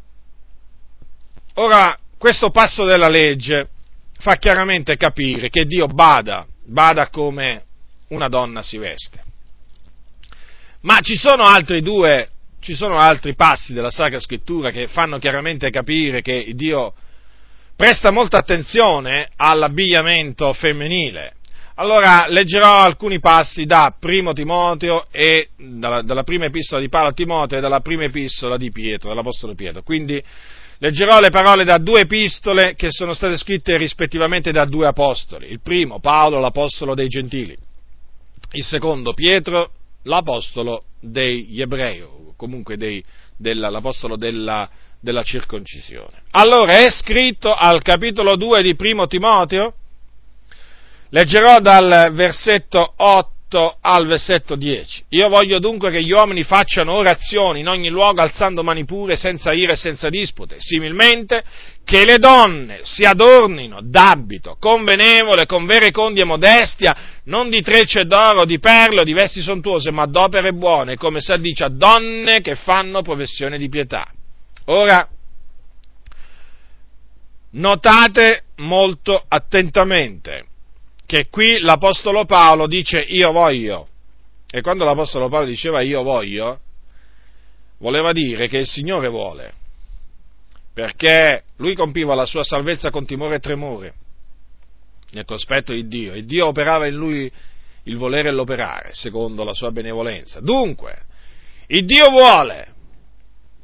[1.56, 3.70] ora, questo passo della legge
[4.18, 7.64] fa chiaramente capire che Dio bada, bada come
[8.09, 9.22] una donna si veste.
[10.83, 12.28] Ma ci sono altri due
[12.61, 16.92] ci sono altri passi della Sacra Scrittura che fanno chiaramente capire che Dio
[17.74, 21.37] presta molta attenzione all'abbigliamento femminile.
[21.76, 27.12] Allora leggerò alcuni passi da Primo Timoteo e dalla, dalla prima epistola di Paolo a
[27.14, 29.83] Timoteo e dalla prima epistola di Pietro, dell'Apostolo Pietro.
[29.83, 30.22] Quindi
[30.80, 35.50] leggerò le parole da due epistole che sono state scritte rispettivamente da due apostoli.
[35.50, 37.56] Il primo, Paolo, l'apostolo dei Gentili.
[38.52, 39.70] Il secondo, Pietro,
[40.04, 43.02] l'apostolo degli ebrei, o comunque dei,
[43.36, 46.22] della, l'apostolo della, della circoncisione.
[46.32, 49.74] Allora è scritto al capitolo 2 di Primo Timoteo,
[51.10, 53.38] leggerò dal versetto 8
[53.80, 55.04] al versetto 10.
[55.10, 59.52] Io voglio dunque che gli uomini facciano orazioni in ogni luogo alzando mani pure, senza
[59.52, 60.56] ira e senza dispute.
[60.58, 61.42] Similmente,
[61.84, 68.04] che le donne si adornino d'abito convenevole, con vere condi e modestia, non di trecce
[68.04, 72.40] d'oro, di perle o di vesti sontuose, ma d'opere buone, come si addice a donne
[72.40, 74.06] che fanno professione di pietà.
[74.66, 75.08] Ora,
[77.52, 80.44] notate molto attentamente
[81.10, 83.88] che qui l'Apostolo Paolo dice io voglio.
[84.48, 86.60] E quando l'Apostolo Paolo diceva io voglio,
[87.78, 89.52] voleva dire che il Signore vuole,
[90.72, 93.94] perché lui compiva la sua salvezza con timore e tremore
[95.10, 97.32] nel cospetto di Dio e Dio operava in lui
[97.84, 100.38] il volere e l'operare secondo la sua benevolenza.
[100.38, 100.96] Dunque,
[101.66, 102.74] il Dio vuole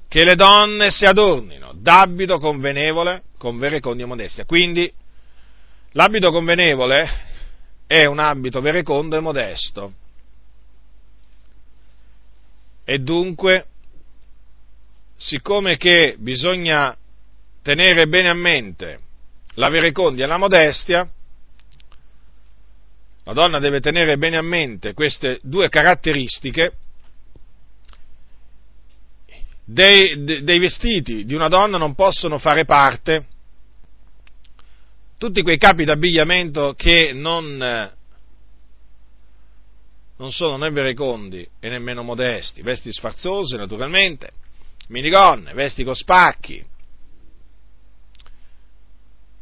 [0.08, 4.44] che le donne si adornino d'abito convenevole con condio e modestia.
[4.44, 4.92] Quindi
[5.92, 7.34] l'abito convenevole
[7.86, 9.92] è un abito verecondo e modesto.
[12.84, 13.66] E dunque,
[15.16, 16.96] siccome che bisogna
[17.62, 19.00] tenere bene a mente
[19.54, 21.08] la verecondia e la modestia,
[23.24, 26.74] la donna deve tenere bene a mente queste due caratteristiche,
[29.64, 33.26] dei, dei vestiti di una donna non possono fare parte
[35.18, 37.56] tutti quei capi d'abbigliamento che non,
[40.16, 44.30] non sono né verecondi e nemmeno modesti, vesti sfarzose naturalmente,
[44.88, 46.64] minigonne, vesti con spacchi,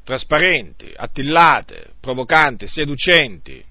[0.04, 3.64] trasparenti, attillate, provocanti, seducenti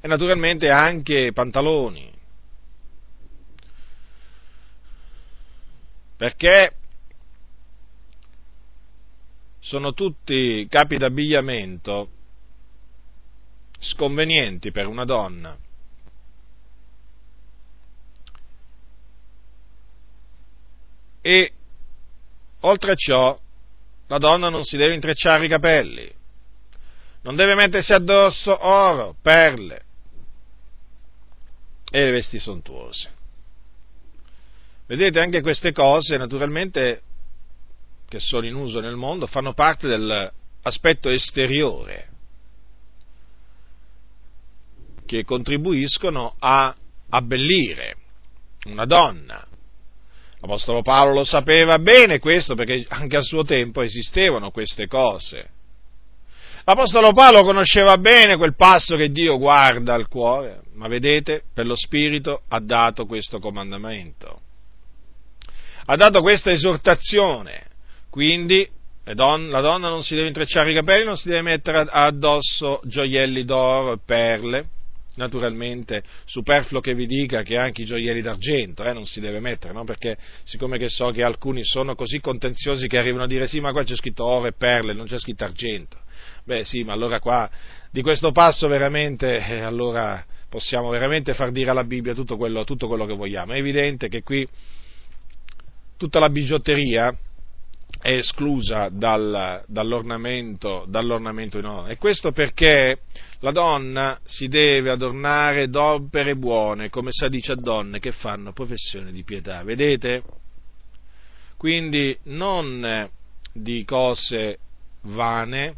[0.00, 2.12] e naturalmente anche pantaloni.
[6.16, 6.74] Perché
[9.60, 12.08] sono tutti capi d'abbigliamento
[13.78, 15.56] sconvenienti per una donna.
[21.22, 21.52] E
[22.60, 23.38] oltre a ciò,
[24.06, 26.10] la donna non si deve intrecciare i capelli,
[27.22, 29.84] non deve mettersi addosso oro, perle
[31.90, 33.18] e le vesti sontuose.
[34.86, 37.02] Vedete, anche queste cose naturalmente
[38.10, 42.08] che sono in uso nel mondo fanno parte dell'aspetto esteriore
[45.06, 46.74] che contribuiscono a
[47.08, 47.96] abbellire
[48.64, 49.46] una donna.
[50.40, 55.48] L'Apostolo Paolo lo sapeva bene questo perché anche a suo tempo esistevano queste cose.
[56.64, 61.76] L'Apostolo Paolo conosceva bene quel passo che Dio guarda al cuore, ma vedete, per lo
[61.76, 64.40] Spirito ha dato questo comandamento.
[65.84, 67.68] Ha dato questa esortazione
[68.10, 68.68] quindi
[69.04, 73.92] la donna non si deve intrecciare i capelli, non si deve mettere addosso gioielli d'oro
[73.92, 74.68] e perle,
[75.16, 79.72] naturalmente superfluo che vi dica che anche i gioielli d'argento eh, non si deve mettere,
[79.72, 79.84] no?
[79.84, 83.72] perché siccome che so che alcuni sono così contenziosi che arrivano a dire sì ma
[83.72, 85.98] qua c'è scritto oro e perle, non c'è scritto argento.
[86.44, 87.48] Beh sì, ma allora qua
[87.90, 92.86] di questo passo veramente, eh, allora possiamo veramente far dire alla Bibbia tutto quello, tutto
[92.86, 93.52] quello che vogliamo.
[93.52, 94.46] È evidente che qui
[95.96, 97.14] tutta la bigiotteria
[98.00, 101.86] è esclusa dal, dall'ornamento, dall'ornamento in oro.
[101.86, 103.00] E questo perché
[103.40, 109.12] la donna si deve adornare d'opere buone, come si dice a donne che fanno professione
[109.12, 109.62] di pietà.
[109.62, 110.22] Vedete?
[111.56, 113.08] Quindi non
[113.52, 114.58] di cose
[115.02, 115.76] vane,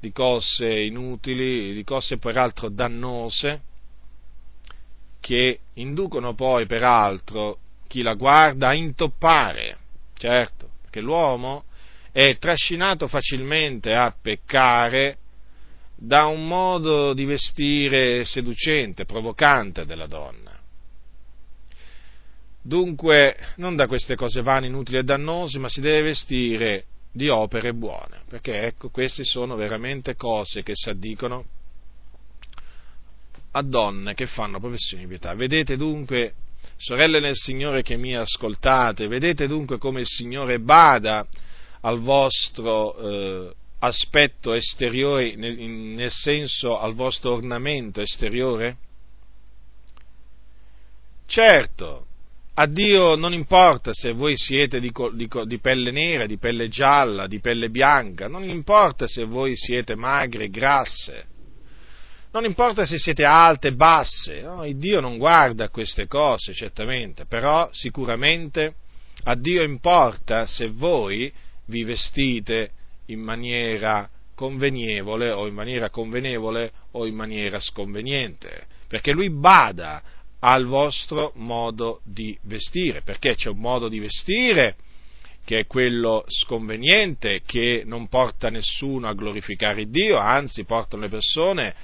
[0.00, 3.62] di cose inutili, di cose peraltro dannose,
[5.20, 9.78] che inducono poi peraltro chi la guarda a intoppare
[10.22, 11.64] certo, che l'uomo
[12.12, 15.16] è trascinato facilmente a peccare
[15.96, 20.56] da un modo di vestire seducente, provocante della donna.
[22.62, 27.74] Dunque, non da queste cose vane, inutili e dannose, ma si deve vestire di opere
[27.74, 31.44] buone, perché ecco, queste sono veramente cose che si addicono
[33.50, 35.34] a donne che fanno professione di pietà.
[35.34, 36.34] Vedete dunque
[36.84, 41.24] Sorelle nel Signore che mi ascoltate, vedete dunque come il Signore bada
[41.82, 48.78] al vostro eh, aspetto esteriore, nel, nel senso al vostro ornamento esteriore?
[51.26, 52.06] Certo,
[52.54, 57.28] a Dio non importa se voi siete di, di, di, pelle nera, di pelle gialla,
[57.28, 61.26] di pelle bianca, non importa se voi siete magre, grasse,
[62.32, 64.64] non importa se siete alte, basse, no?
[64.64, 68.74] il Dio non guarda queste cose, certamente, però sicuramente
[69.24, 71.32] a Dio importa se voi
[71.66, 72.70] vi vestite
[73.06, 80.02] in maniera convenievole o in maniera convenevole o in maniera sconveniente, perché Lui bada
[80.40, 84.76] al vostro modo di vestire, perché c'è un modo di vestire
[85.44, 91.74] che è quello sconveniente, che non porta nessuno a glorificare Dio, anzi portano le persone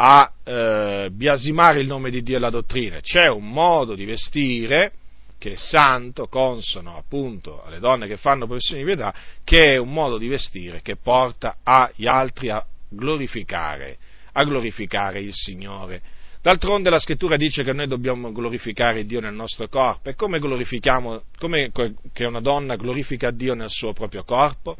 [0.00, 3.00] a eh, biasimare il nome di Dio e la dottrina.
[3.00, 4.92] C'è un modo di vestire
[5.38, 9.92] che è santo, consono appunto alle donne che fanno professione di pietà, che è un
[9.92, 13.98] modo di vestire che porta agli altri a glorificare,
[14.32, 16.02] a glorificare il Signore.
[16.42, 20.10] D'altronde la scrittura dice che noi dobbiamo glorificare Dio nel nostro corpo.
[20.10, 21.72] E come glorifichiamo, come
[22.12, 24.76] che una donna glorifica Dio nel suo proprio corpo?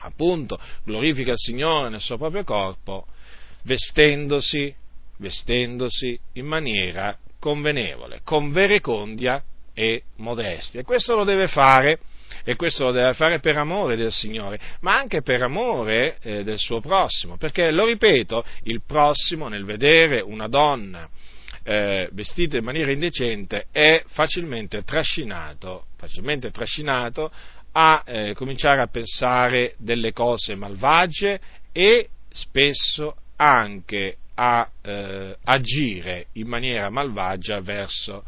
[0.00, 3.06] Appunto, glorifica il Signore nel suo proprio corpo
[3.68, 4.74] vestendosi,
[5.18, 9.42] vestendosi in maniera convenevole, con verecondia
[9.74, 10.80] e modestia.
[10.80, 12.00] E questo lo deve fare,
[12.44, 16.58] e questo lo deve fare per amore del Signore, ma anche per amore eh, del
[16.58, 21.08] suo prossimo, perché, lo ripeto, il prossimo nel vedere una donna
[21.62, 27.30] eh, vestita in maniera indecente è facilmente trascinato, facilmente trascinato
[27.72, 31.38] a eh, cominciare a pensare delle cose malvagie
[31.72, 38.24] e spesso anche a eh, agire in maniera malvagia verso,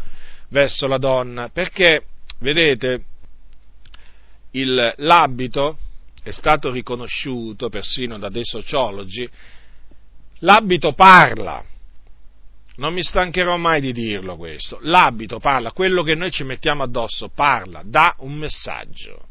[0.48, 1.48] verso la donna.
[1.48, 2.04] Perché,
[2.38, 3.04] vedete,
[4.52, 5.78] il, l'abito
[6.22, 9.28] è stato riconosciuto persino da dei sociologi,
[10.40, 11.64] l'abito parla,
[12.76, 17.28] non mi stancherò mai di dirlo questo, l'abito parla, quello che noi ci mettiamo addosso
[17.28, 19.26] parla, dà un messaggio.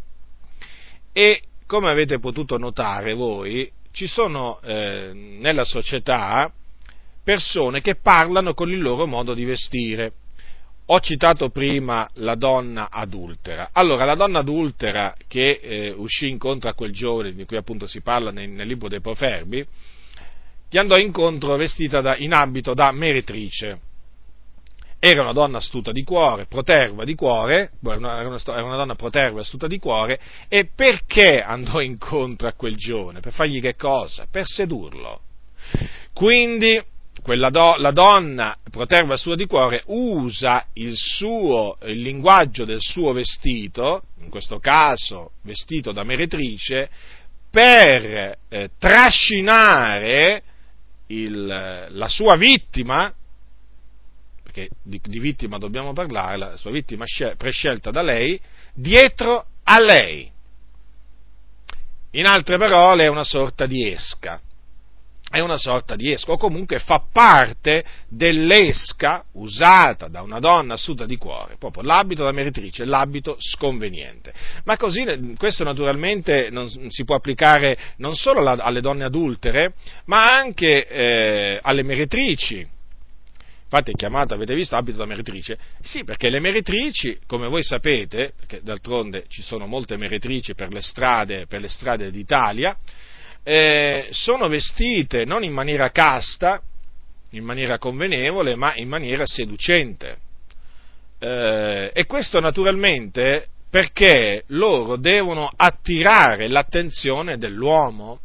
[1.11, 6.51] E come avete potuto notare voi, ci sono eh, nella società
[7.23, 10.13] persone che parlano con il loro modo di vestire.
[10.87, 13.69] Ho citato prima la donna adultera.
[13.73, 18.01] Allora, la donna adultera che eh, uscì incontro a quel giovane di cui appunto si
[18.01, 19.63] parla nel, nel libro dei Proverbi,
[20.67, 23.79] gli andò incontro vestita da, in abito da meretrice.
[24.99, 29.39] Era una donna astuta di cuore, proterva di cuore, era una, era una donna proterva,
[29.39, 30.19] astuta di cuore,
[30.49, 33.21] e perché andò incontro a quel giovane?
[33.21, 34.27] Per fargli che cosa?
[34.29, 35.21] Per sedurlo.
[36.13, 36.81] Quindi
[37.49, 44.03] do, la donna proterva astuta di cuore usa il, suo, il linguaggio del suo vestito,
[44.21, 46.89] in questo caso vestito da meretrice,
[47.49, 50.43] per eh, trascinare
[51.07, 53.13] il, la sua vittima,
[54.49, 57.05] perché di, di, vittima dobbiamo parlare, la sua vittima
[57.37, 58.39] prescelta da lei,
[58.73, 60.29] dietro a lei.
[62.11, 64.41] In altre parole è una sorta di esca
[65.31, 71.05] è una sorta di esca, o comunque fa parte dell'esca usata da una donna assuta
[71.05, 74.33] di cuore, proprio l'abito da meretrice, l'abito sconveniente.
[74.63, 79.73] Ma così questo naturalmente non si può applicare non solo alle donne adultere,
[80.05, 82.77] ma anche eh, alle meretrici.
[83.71, 85.55] Infatti è chiamato, avete visto, abito da meretrice?
[85.83, 90.81] Sì, perché le meretrici, come voi sapete, perché d'altronde ci sono molte meretrici per le
[90.81, 92.75] strade, per le strade d'Italia,
[93.43, 96.59] eh, sono vestite non in maniera casta,
[97.31, 100.17] in maniera convenevole, ma in maniera seducente.
[101.19, 108.21] Eh, e questo naturalmente perché loro devono attirare l'attenzione dell'uomo,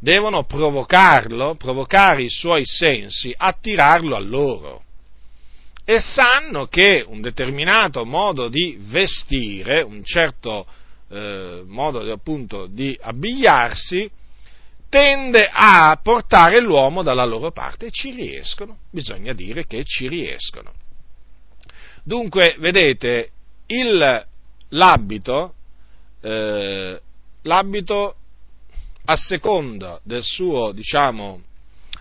[0.00, 4.82] devono provocarlo, provocare i suoi sensi, attirarlo a loro.
[5.90, 10.66] E sanno che un determinato modo di vestire, un certo
[11.08, 14.06] eh, modo appunto di abbigliarsi,
[14.90, 20.74] tende a portare l'uomo dalla loro parte e ci riescono, bisogna dire che ci riescono.
[22.04, 23.30] Dunque, vedete,
[23.68, 24.26] il,
[24.68, 25.54] l'abito,
[26.20, 27.00] eh,
[27.44, 28.14] l'abito
[29.06, 31.40] a seconda del suo, diciamo,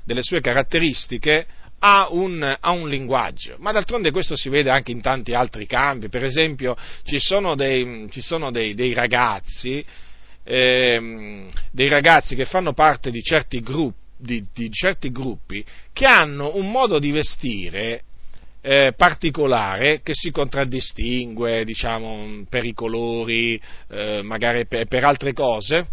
[0.04, 1.48] delle sue caratteristiche
[1.80, 6.10] ha un, ha un, linguaggio, ma d'altronde questo si vede anche in tanti altri campi,
[6.10, 9.86] per esempio ci sono dei, ci sono dei, dei ragazzi
[10.48, 16.56] eh, dei ragazzi che fanno parte di certi, gruppi, di, di certi gruppi che hanno
[16.56, 18.04] un modo di vestire
[18.62, 25.88] eh, particolare che si contraddistingue, diciamo, per i colori, eh, magari per, per, altre cose.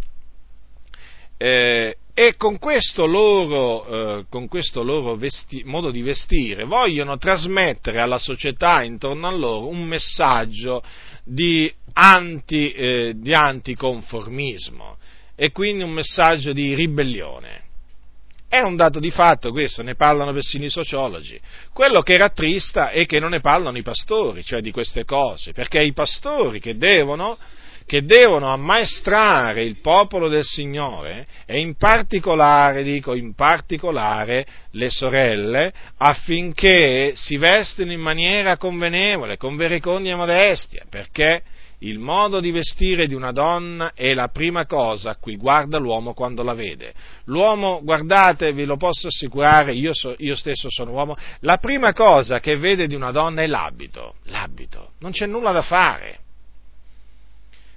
[1.36, 7.98] Eh, e con questo loro, eh, con questo loro vesti- modo di vestire vogliono trasmettere
[7.98, 10.80] alla società intorno a loro un messaggio
[11.24, 14.96] di, anti, eh, di anticonformismo
[15.34, 17.62] e quindi un messaggio di ribellione.
[18.48, 21.40] È un dato di fatto questo, ne parlano persino i sociologi.
[21.72, 25.80] Quello che rattrista è che non ne parlano i pastori, cioè di queste cose, perché
[25.80, 27.36] è i pastori che devono
[27.86, 35.72] che devono ammaestrare il popolo del Signore e in particolare, dico in particolare, le sorelle
[35.98, 41.42] affinché si vestino in maniera convenevole, con vericogna e modestia, perché
[41.84, 46.14] il modo di vestire di una donna è la prima cosa a cui guarda l'uomo
[46.14, 46.94] quando la vede.
[47.24, 52.40] L'uomo, guardate, ve lo posso assicurare, io, so, io, stesso sono uomo, la prima cosa
[52.40, 56.20] che vede di una donna è l'abito, l'abito, non c'è nulla da fare.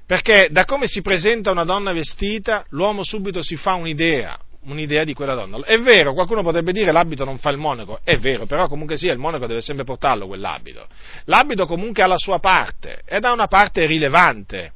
[0.08, 5.14] Perché da come si presenta una donna vestita, l'uomo subito si fa un'idea, un'idea di
[5.14, 5.60] quella donna.
[5.66, 9.12] È vero, qualcuno potrebbe dire l'abito non fa il monaco, è vero, però comunque sia
[9.12, 10.88] il monaco deve sempre portarlo quell'abito.
[11.26, 14.72] L'abito comunque ha la sua parte, ed ha una parte rilevante,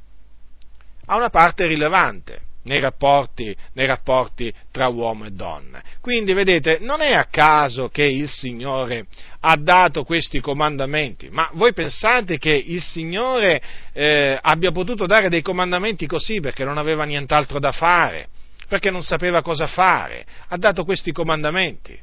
[1.06, 5.82] ha una parte rilevante nei rapporti, nei rapporti, tra uomo e donna.
[6.00, 9.06] Quindi, vedete, non è a caso che il Signore
[9.40, 13.60] ha dato questi comandamenti, ma voi pensate che il Signore
[13.92, 18.28] eh, abbia potuto dare dei comandamenti così perché non aveva nient'altro da fare,
[18.68, 21.98] perché non sapeva cosa fare, ha dato questi comandamenti.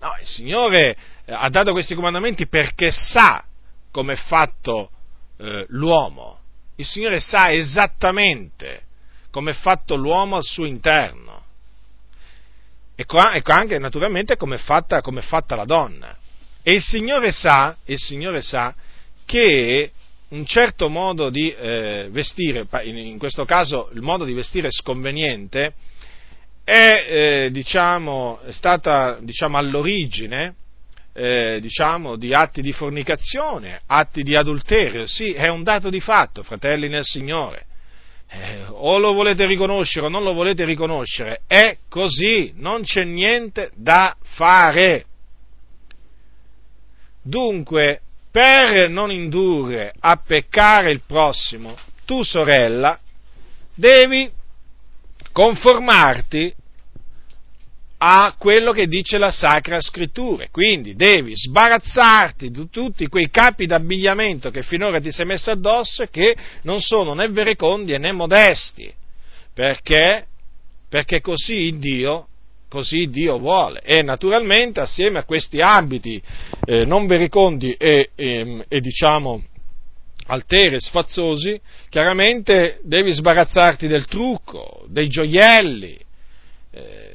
[0.00, 3.44] No, il Signore eh, ha dato questi comandamenti perché sa
[3.90, 4.90] come è fatto
[5.38, 6.38] eh, l'uomo.
[6.76, 8.84] Il Signore sa esattamente
[9.30, 11.44] come è fatto l'uomo al suo interno.
[13.32, 16.16] e anche naturalmente come è fatta, fatta la donna.
[16.62, 18.74] E il Signore sa, il Signore sa
[19.24, 19.92] che
[20.28, 25.74] un certo modo di eh, vestire, in questo caso il modo di vestire sconveniente,
[26.62, 30.54] è, eh, diciamo, è stata diciamo, all'origine
[31.12, 36.42] eh, diciamo, di atti di fornicazione, atti di adulterio, sì, è un dato di fatto,
[36.42, 37.64] fratelli nel Signore.
[38.32, 43.72] Eh, o lo volete riconoscere o non lo volete riconoscere, è così, non c'è niente
[43.74, 45.04] da fare.
[47.22, 48.00] Dunque,
[48.30, 52.98] per non indurre a peccare il prossimo, tu sorella,
[53.74, 54.30] devi
[55.32, 56.54] conformarti
[58.02, 60.46] a quello che dice la Sacra Scrittura.
[60.50, 66.10] Quindi devi sbarazzarti di tutti quei capi d'abbigliamento che finora ti sei messo addosso e
[66.10, 68.90] che non sono né verecondi né modesti.
[69.52, 70.26] Perché?
[70.88, 72.28] Perché così Dio,
[72.70, 73.82] così Dio vuole.
[73.82, 76.20] E naturalmente assieme a questi abiti
[76.64, 79.44] eh, non verecondi e, e, ehm, e diciamo
[80.28, 85.98] alteri e sfazzosi, chiaramente devi sbarazzarti del trucco, dei gioielli,
[86.70, 87.09] eh,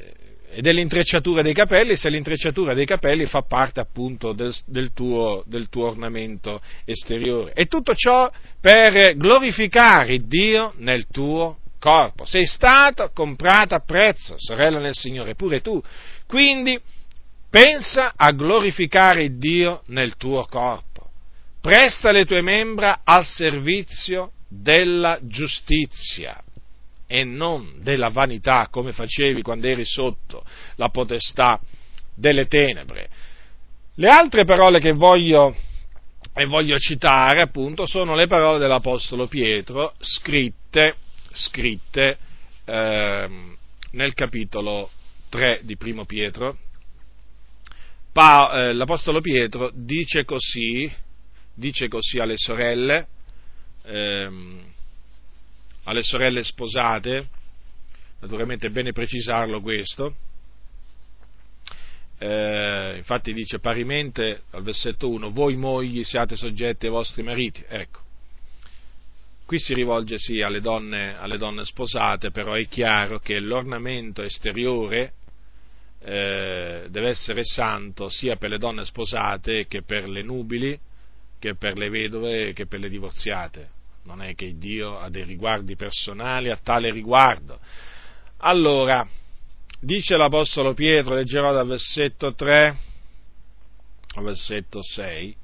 [0.60, 5.88] dell'intrecciatura dei capelli, se l'intrecciatura dei capelli fa parte appunto del, del, tuo, del tuo
[5.88, 7.52] ornamento esteriore.
[7.52, 8.30] E tutto ciò
[8.60, 12.24] per glorificare Dio nel tuo corpo.
[12.24, 15.82] Sei stato comprato a prezzo, sorella nel Signore, pure tu.
[16.26, 16.78] Quindi
[17.50, 21.10] pensa a glorificare Dio nel tuo corpo.
[21.60, 26.40] Presta le tue membra al servizio della giustizia
[27.06, 30.44] e non della vanità come facevi quando eri sotto
[30.76, 31.60] la potestà
[32.14, 33.08] delle tenebre.
[33.94, 35.54] Le altre parole che voglio,
[36.46, 40.96] voglio citare appunto sono le parole dell'Apostolo Pietro scritte,
[41.32, 42.18] scritte
[42.64, 43.28] eh,
[43.92, 44.90] nel capitolo
[45.28, 46.58] 3 di Primo Pietro.
[48.12, 50.90] Pa, eh, L'Apostolo Pietro dice così,
[51.54, 53.06] dice così alle sorelle,
[53.84, 54.74] ehm,
[55.86, 57.28] alle sorelle sposate,
[58.20, 60.14] naturalmente è bene precisarlo questo,
[62.18, 68.04] eh, infatti dice parimente al versetto 1, voi mogli siate soggetti ai vostri mariti, ecco.
[69.44, 75.12] Qui si rivolge sì alle donne, alle donne sposate, però è chiaro che l'ornamento esteriore
[76.00, 80.76] eh, deve essere santo sia per le donne sposate che per le nubili,
[81.38, 83.74] che per le vedove, che per le divorziate
[84.06, 87.58] non è che Dio ha dei riguardi personali a tale riguardo.
[88.38, 89.06] Allora,
[89.80, 92.76] dice l'Apostolo Pietro, leggerò dal versetto 3
[94.14, 95.36] al versetto 6,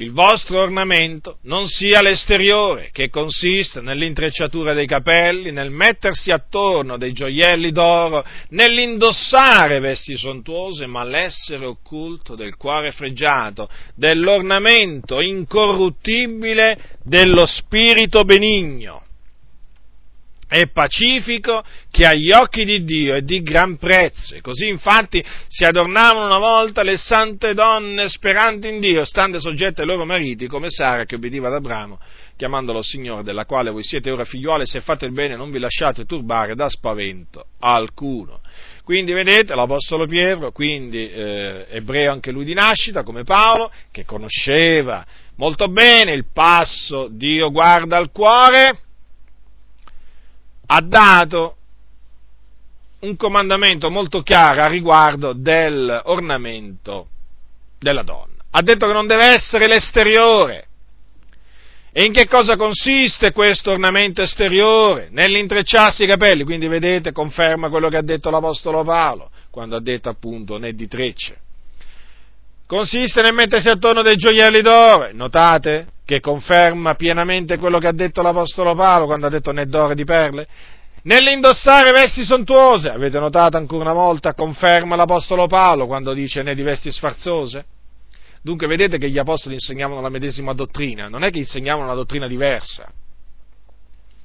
[0.00, 7.12] il vostro ornamento non sia l'esteriore, che consiste nell'intrecciatura dei capelli, nel mettersi attorno dei
[7.12, 18.24] gioielli d'oro, nell'indossare vesti sontuose, ma l'essere occulto del cuore fregiato, dell'ornamento incorruttibile dello spirito
[18.24, 19.02] benigno
[20.48, 24.34] e pacifico che agli occhi di Dio è di gran prezzo.
[24.34, 29.82] E così infatti si adornavano una volta le sante donne speranti in Dio, stando soggette
[29.82, 32.00] ai loro mariti, come Sara che obbediva ad Abramo,
[32.36, 36.06] chiamandolo Signore, della quale voi siete ora figliuole, se fate il bene non vi lasciate
[36.06, 38.40] turbare da spavento alcuno.
[38.84, 45.04] Quindi vedete l'Apostolo Pietro, quindi eh, ebreo anche lui di nascita, come Paolo, che conosceva
[45.36, 48.78] molto bene il passo Dio guarda al cuore,
[50.70, 51.56] ha dato
[53.00, 57.08] un comandamento molto chiaro a riguardo dell'ornamento
[57.78, 58.42] della donna.
[58.50, 60.66] Ha detto che non deve essere l'esteriore.
[61.90, 65.08] E in che cosa consiste questo ornamento esteriore?
[65.10, 70.08] Nell'intrecciarsi i capelli, quindi vedete, conferma quello che ha detto l'Apostolo Paolo, quando ha detto
[70.08, 71.38] appunto né di trecce.
[72.66, 75.88] Consiste nel mettersi attorno dei gioielli d'oro, notate?
[76.08, 80.04] Che conferma pienamente quello che ha detto l'Apostolo Paolo quando ha detto né d'oro di
[80.04, 80.48] perle?
[81.02, 86.62] Nell'indossare vesti sontuose, avete notato ancora una volta, conferma l'Apostolo Paolo quando dice né di
[86.62, 87.66] vesti sfarzose?
[88.40, 92.26] Dunque vedete che gli Apostoli insegnavano la medesima dottrina, non è che insegnavano una dottrina
[92.26, 92.90] diversa,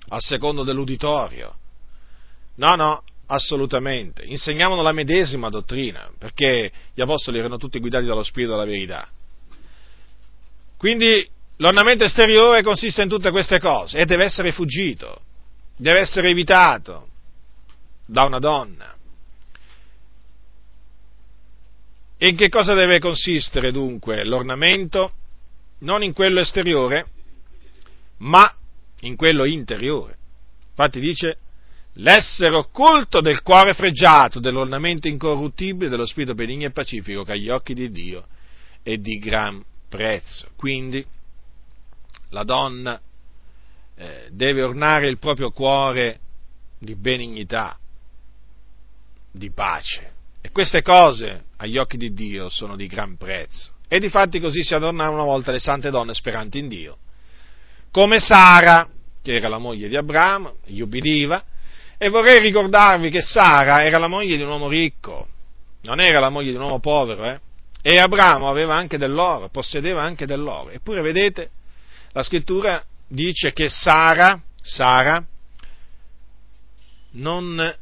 [0.07, 1.53] a secondo dell'uditorio.
[2.55, 4.23] No, no, assolutamente.
[4.23, 9.05] Insegnavano la medesima dottrina, perché gli Apostoli erano tutti guidati dallo Spirito della verità.
[10.77, 15.21] Quindi L'ornamento esteriore consiste in tutte queste cose e deve essere fuggito,
[15.77, 17.09] deve essere evitato
[18.05, 18.95] da una donna.
[22.17, 25.13] E in che cosa deve consistere dunque l'ornamento?
[25.79, 27.07] Non in quello esteriore,
[28.19, 28.51] ma
[29.01, 30.17] in quello interiore.
[30.69, 31.37] Infatti dice,
[31.95, 37.73] l'essere occulto del cuore fregiato, dell'ornamento incorruttibile, dello spirito benigno e pacifico che agli occhi
[37.73, 38.25] di Dio
[38.81, 40.47] è di gran prezzo.
[40.55, 41.05] Quindi
[42.33, 42.99] la donna
[43.95, 46.19] eh, deve ornare il proprio cuore
[46.79, 47.77] di benignità,
[49.31, 50.11] di pace.
[50.41, 53.71] E queste cose agli occhi di Dio sono di gran prezzo.
[53.87, 56.97] E difatti così si adornavano una volta le sante donne speranti in Dio.
[57.91, 58.89] Come Sara,
[59.21, 61.43] che era la moglie di Abramo, gli ubbidiva,
[61.97, 65.27] e vorrei ricordarvi che Sara era la moglie di un uomo ricco,
[65.83, 67.39] non era la moglie di un uomo povero, eh?
[67.81, 70.71] E Abramo aveva anche dell'oro, possedeva anche dell'oro.
[70.71, 71.49] Eppure, vedete,
[72.13, 75.23] la scrittura dice che Sara, Sara
[77.11, 77.75] non,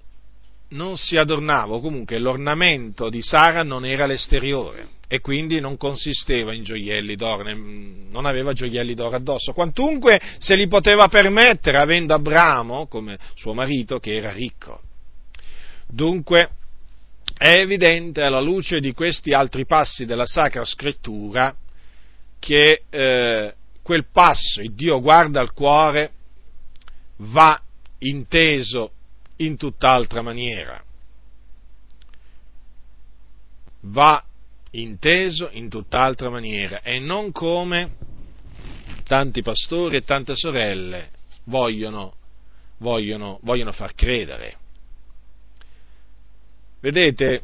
[0.69, 6.53] non si adornava, o comunque l'ornamento di Sara non era l'esteriore e quindi non consisteva
[6.53, 12.87] in gioielli d'oro, non aveva gioielli d'oro addosso, quantunque se li poteva permettere avendo Abramo
[12.87, 14.81] come suo marito che era ricco.
[15.85, 16.51] Dunque
[17.37, 21.53] è evidente alla luce di questi altri passi della Sacra Scrittura
[22.39, 23.53] che eh,
[23.91, 26.13] quel passo, il Dio guarda al cuore,
[27.17, 27.61] va
[27.97, 28.93] inteso
[29.37, 30.81] in tutt'altra maniera.
[33.81, 34.23] Va
[34.71, 37.97] inteso in tutt'altra maniera e non come
[39.03, 41.09] tanti pastori e tante sorelle
[41.43, 42.15] vogliono,
[42.77, 44.57] vogliono, vogliono far credere.
[46.79, 47.41] Vedete,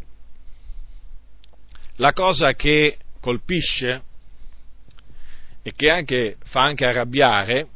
[1.98, 4.04] la cosa che colpisce
[5.68, 7.68] e che anche, fa anche arrabbiare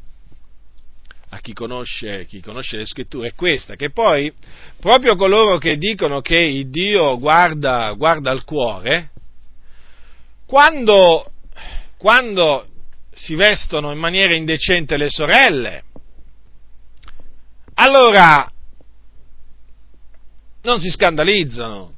[1.28, 4.32] a chi conosce, chi conosce, le scritture è questa, che poi
[4.80, 9.12] proprio coloro che dicono che il Dio guarda, guarda al cuore,
[10.46, 11.34] quando,
[11.98, 12.66] quando
[13.14, 15.84] si vestono in maniera indecente le sorelle,
[17.74, 18.50] allora
[20.62, 21.94] non si scandalizzano,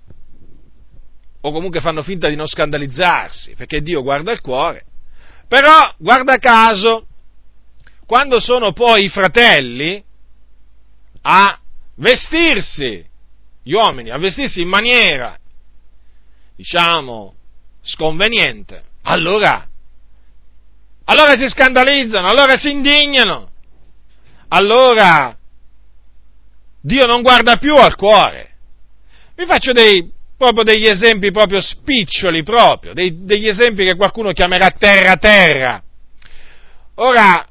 [1.39, 4.85] o comunque fanno finta di non scandalizzarsi, perché Dio guarda il cuore
[5.53, 7.05] però, guarda caso,
[8.07, 10.03] quando sono poi i fratelli
[11.21, 11.59] a
[11.97, 13.07] vestirsi,
[13.61, 15.37] gli uomini, a vestirsi in maniera,
[16.55, 17.35] diciamo,
[17.83, 19.63] sconveniente, allora,
[21.03, 23.51] allora si scandalizzano, allora si indignano,
[24.47, 25.37] allora
[26.81, 28.55] Dio non guarda più al cuore.
[29.35, 30.11] Vi faccio dei
[30.43, 35.81] proprio degli esempi proprio spiccioli, proprio, dei, degli esempi che qualcuno chiamerà terra-terra.
[36.95, 37.47] Ora,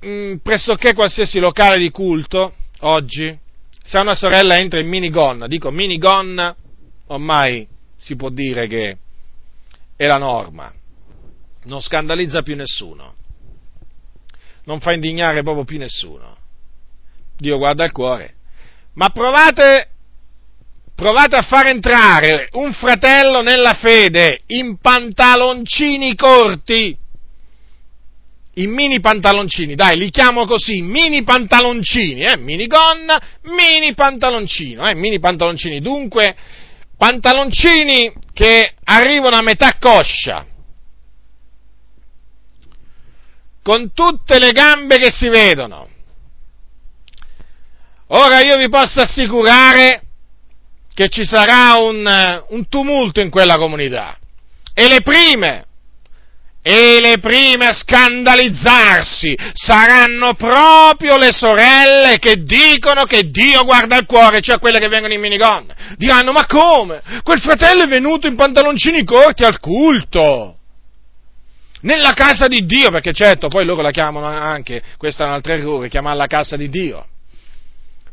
[0.00, 3.36] mh, mm, pressoché qualsiasi locale di culto, oggi,
[3.82, 6.54] se una sorella entra in minigonna, dico minigonna,
[7.06, 7.66] ormai
[7.98, 8.96] si può dire che
[9.96, 10.72] è la norma,
[11.64, 13.14] non scandalizza più nessuno,
[14.64, 16.36] non fa indignare proprio più nessuno.
[17.36, 18.34] Dio guarda il cuore.
[18.94, 19.88] Ma provate
[20.94, 26.96] provate a far entrare un fratello nella fede in pantaloncini corti,
[28.54, 34.94] in mini pantaloncini, dai, li chiamo così, mini pantaloncini, eh, mini gonna, mini pantaloncino, eh,
[34.94, 36.36] mini pantaloncini, dunque,
[36.96, 40.46] pantaloncini che arrivano a metà coscia,
[43.62, 45.88] con tutte le gambe che si vedono.
[48.08, 50.03] Ora io vi posso assicurare
[50.94, 54.16] che ci sarà un, un tumulto in quella comunità.
[54.72, 55.66] E le prime,
[56.62, 64.06] e le prime a scandalizzarsi saranno proprio le sorelle che dicono che Dio guarda il
[64.06, 65.74] cuore, cioè quelle che vengono in minigonne.
[65.96, 67.02] Diranno, ma come?
[67.22, 70.56] Quel fratello è venuto in pantaloncini corti al culto.
[71.82, 75.52] Nella casa di Dio, perché certo, poi loro la chiamano anche, questo è un altro
[75.52, 77.06] errore, chiamarla casa di Dio.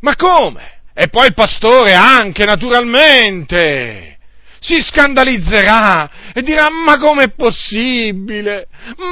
[0.02, 0.81] Ma come?
[0.94, 4.18] E poi il pastore anche, naturalmente,
[4.60, 8.68] si scandalizzerà e dirà, ma com'è possibile?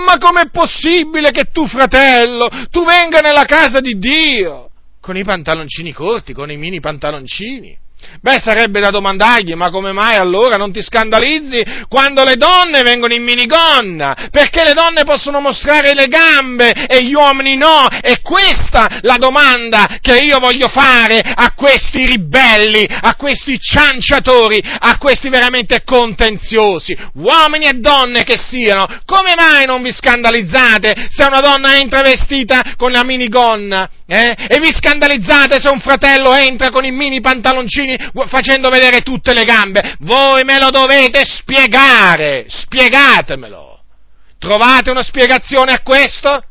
[0.05, 4.69] Ma com'è possibile che tu, fratello, tu venga nella casa di Dio?
[5.01, 7.77] Con i pantaloncini corti, con i mini pantaloncini.
[8.21, 13.13] Beh, sarebbe da domandargli, ma come mai allora non ti scandalizzi quando le donne vengono
[13.13, 14.27] in minigonna?
[14.29, 17.87] Perché le donne possono mostrare le gambe e gli uomini no?
[18.01, 24.97] E questa la domanda che io voglio fare a questi ribelli, a questi cianciatori, a
[24.97, 28.85] questi veramente contenziosi, uomini e donne che siano.
[29.05, 33.89] Come mai non vi scandalizzate se una donna entra vestita con la minigonna?
[34.05, 34.35] Eh?
[34.47, 37.88] E vi scandalizzate se un fratello entra con i mini pantaloncini
[38.27, 39.95] facendo vedere tutte le gambe.
[39.99, 43.81] Voi me lo dovete spiegare, spiegatemelo.
[44.37, 46.43] Trovate una spiegazione a questo?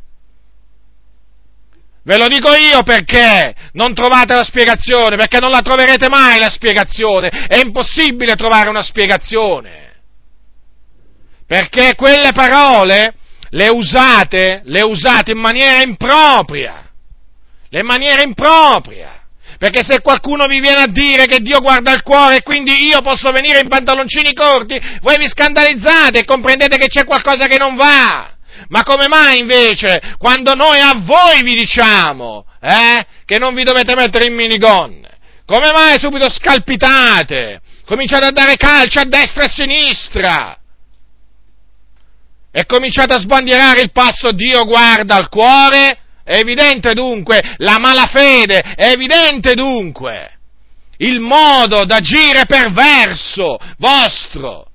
[2.05, 6.49] Ve lo dico io perché non trovate la spiegazione, perché non la troverete mai la
[6.49, 9.93] spiegazione, è impossibile trovare una spiegazione.
[11.47, 13.15] Perché quelle parole
[13.51, 16.91] le usate, le usate in maniera impropria,
[17.69, 19.18] le maniere impropria.
[19.59, 23.01] Perché se qualcuno vi viene a dire che Dio guarda il cuore e quindi io
[23.03, 27.75] posso venire in pantaloncini corti, voi vi scandalizzate e comprendete che c'è qualcosa che non
[27.75, 28.31] va.
[28.69, 33.97] Ma come mai invece, quando noi a voi vi diciamo eh, che non vi dovete
[33.97, 35.09] mettere in minigonne,
[35.45, 37.61] come mai subito scalpitate?
[37.85, 40.59] Cominciate a dare calcio a destra e a sinistra
[42.51, 45.99] e cominciate a sbandierare il passo Dio guarda al cuore?
[46.29, 50.37] È evidente dunque la malafede, è evidente dunque
[50.99, 54.67] il modo d'agire perverso vostro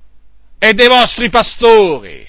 [0.58, 2.28] e dei vostri pastori.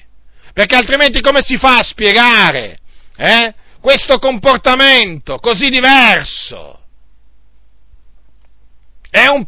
[0.52, 2.76] Perché altrimenti come si fa a spiegare
[3.16, 6.80] eh, questo comportamento così diverso?
[9.08, 9.44] È un,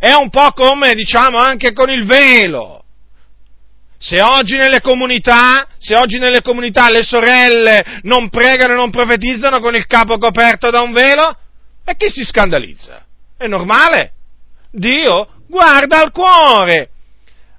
[0.00, 2.81] è un po' come diciamo anche con il velo.
[4.02, 9.60] Se oggi nelle comunità, se oggi nelle comunità le sorelle non pregano e non profetizzano
[9.60, 11.36] con il capo coperto da un velo,
[11.84, 13.04] e chi si scandalizza?
[13.38, 14.14] È normale.
[14.72, 16.88] Dio guarda al cuore.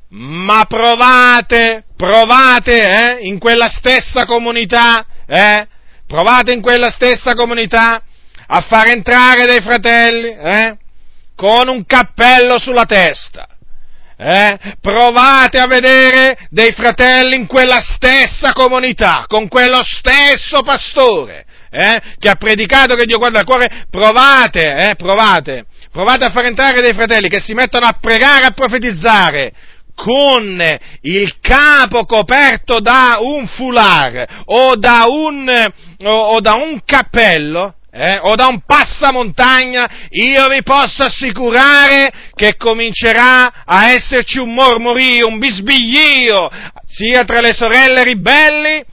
[0.10, 5.66] Ma provate, provate eh, in quella stessa comunità, eh,
[6.06, 8.04] provate in quella stessa comunità
[8.48, 10.78] a far entrare dei fratelli eh,
[11.38, 13.48] con un cappello sulla testa
[14.18, 22.02] eh, provate a vedere dei fratelli in quella stessa comunità, con quello stesso pastore, eh,
[22.20, 26.82] che ha predicato che Dio guarda il cuore, provate, eh, provate, provate a far entrare
[26.82, 29.52] dei fratelli che si mettono a pregare, a profetizzare,
[29.96, 35.72] con il capo coperto da un foulard o da un,
[36.04, 42.56] o, o da un cappello, eh, o da un passamontagna, io vi posso assicurare che
[42.56, 46.50] comincerà a esserci un mormorio, un bisbiglio,
[46.86, 48.84] sia tra le sorelle ribelli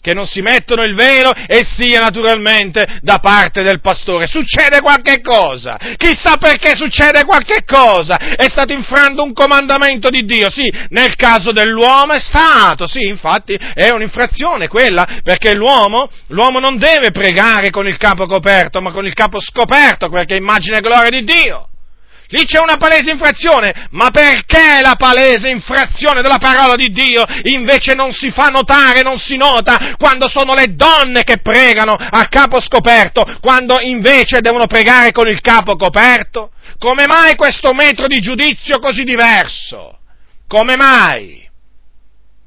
[0.00, 4.26] che non si mettono il velo e sia naturalmente da parte del pastore.
[4.26, 10.50] Succede qualche cosa, chissà perché succede qualche cosa, è stato infranto un comandamento di Dio,
[10.50, 16.78] sì, nel caso dell'uomo è stato, sì, infatti è un'infrazione quella, perché l'uomo, l'uomo non
[16.78, 20.80] deve pregare con il capo coperto, ma con il capo scoperto, perché è immagine e
[20.80, 21.68] gloria di Dio.
[22.30, 27.94] Lì c'è una palese infrazione, ma perché la palese infrazione della parola di Dio invece
[27.94, 32.60] non si fa notare, non si nota quando sono le donne che pregano a capo
[32.60, 36.50] scoperto, quando invece devono pregare con il capo coperto?
[36.78, 39.98] Come mai questo metro di giudizio così diverso?
[40.46, 41.48] Come mai?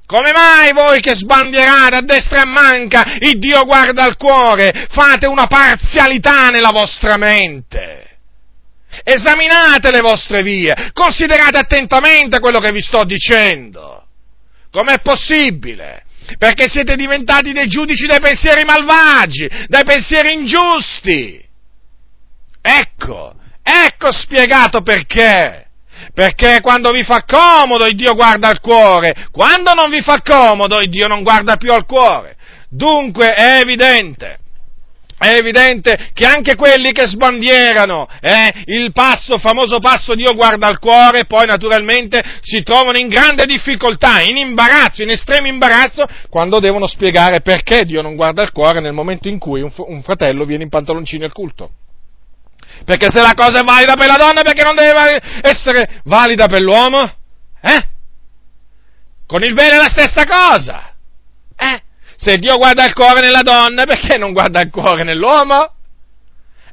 [0.05, 4.87] Come mai voi che sbandierate a destra e a manca, il Dio guarda al cuore,
[4.91, 8.10] fate una parzialità nella vostra mente?
[9.03, 14.05] Esaminate le vostre vie, considerate attentamente quello che vi sto dicendo.
[14.69, 16.03] Com'è possibile?
[16.37, 21.43] Perché siete diventati dei giudici dai pensieri malvagi, dai pensieri ingiusti.
[22.61, 23.33] Ecco,
[23.63, 25.67] ecco spiegato perché.
[26.13, 30.79] Perché quando vi fa comodo il Dio guarda al cuore, quando non vi fa comodo
[30.79, 32.35] il Dio non guarda più al cuore.
[32.69, 34.39] Dunque è evidente
[35.21, 40.79] è evidente che anche quelli che sbandierano eh, il passo, famoso passo Dio guarda al
[40.79, 46.87] cuore, poi naturalmente si trovano in grande difficoltà, in imbarazzo, in estremo imbarazzo, quando devono
[46.87, 50.63] spiegare perché Dio non guarda al cuore nel momento in cui un, un fratello viene
[50.63, 51.69] in pantaloncini al culto.
[52.83, 56.61] Perché se la cosa è valida per la donna, perché non deve essere valida per
[56.61, 57.03] l'uomo?
[57.61, 57.87] Eh?
[59.27, 60.90] Con il vero è la stessa cosa.
[62.21, 65.73] Se Dio guarda il cuore nella donna, perché non guarda il cuore nell'uomo?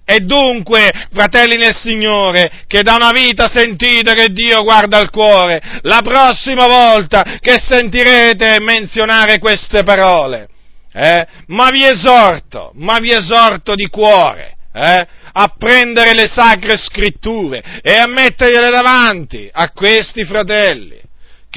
[0.05, 5.81] E dunque, fratelli nel Signore, che da una vita sentite che Dio guarda il cuore,
[5.83, 10.49] la prossima volta che sentirete menzionare queste parole,
[10.93, 17.81] eh, ma vi esorto, ma vi esorto di cuore, eh, a prendere le sacre scritture
[17.81, 21.07] e a mettergliele davanti a questi fratelli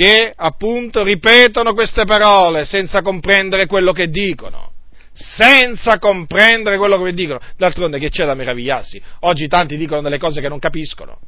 [0.01, 4.71] che appunto ripetono queste parole senza comprendere quello che dicono.
[5.13, 7.39] Senza comprendere quello che dicono.
[7.55, 8.99] D'altronde che c'è da meravigliarsi?
[9.19, 11.19] Oggi tanti dicono delle cose che non capiscono.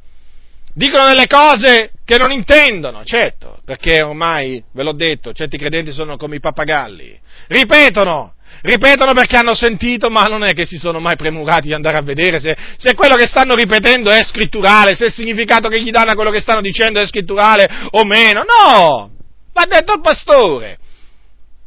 [0.74, 6.16] Dicono delle cose che non intendono, certo, perché ormai, ve l'ho detto, certi credenti sono
[6.16, 7.16] come i pappagalli.
[7.46, 11.98] Ripetono ripetono perché hanno sentito, ma non è che si sono mai premurati di andare
[11.98, 15.90] a vedere se, se, quello che stanno ripetendo è scritturale, se il significato che gli
[15.90, 18.42] danno a quello che stanno dicendo è scritturale o meno.
[18.42, 19.10] No!
[19.52, 20.78] L'ha detto il pastore.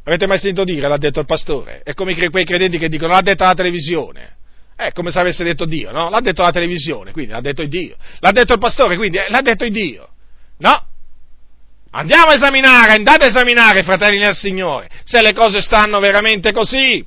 [0.04, 1.82] Avete mai sentito dire l'ha detto il pastore?
[1.84, 4.36] È come quei credenti che dicono l'ha detto la televisione.
[4.74, 6.08] È come se avesse detto Dio, no?
[6.08, 7.96] L'ha detto la televisione, quindi l'ha detto Dio.
[8.20, 10.08] L'ha detto il pastore, quindi l'ha detto Dio.
[10.58, 10.86] No?
[11.98, 17.04] Andiamo a esaminare, andate a esaminare, fratelli nel Signore, se le cose stanno veramente così.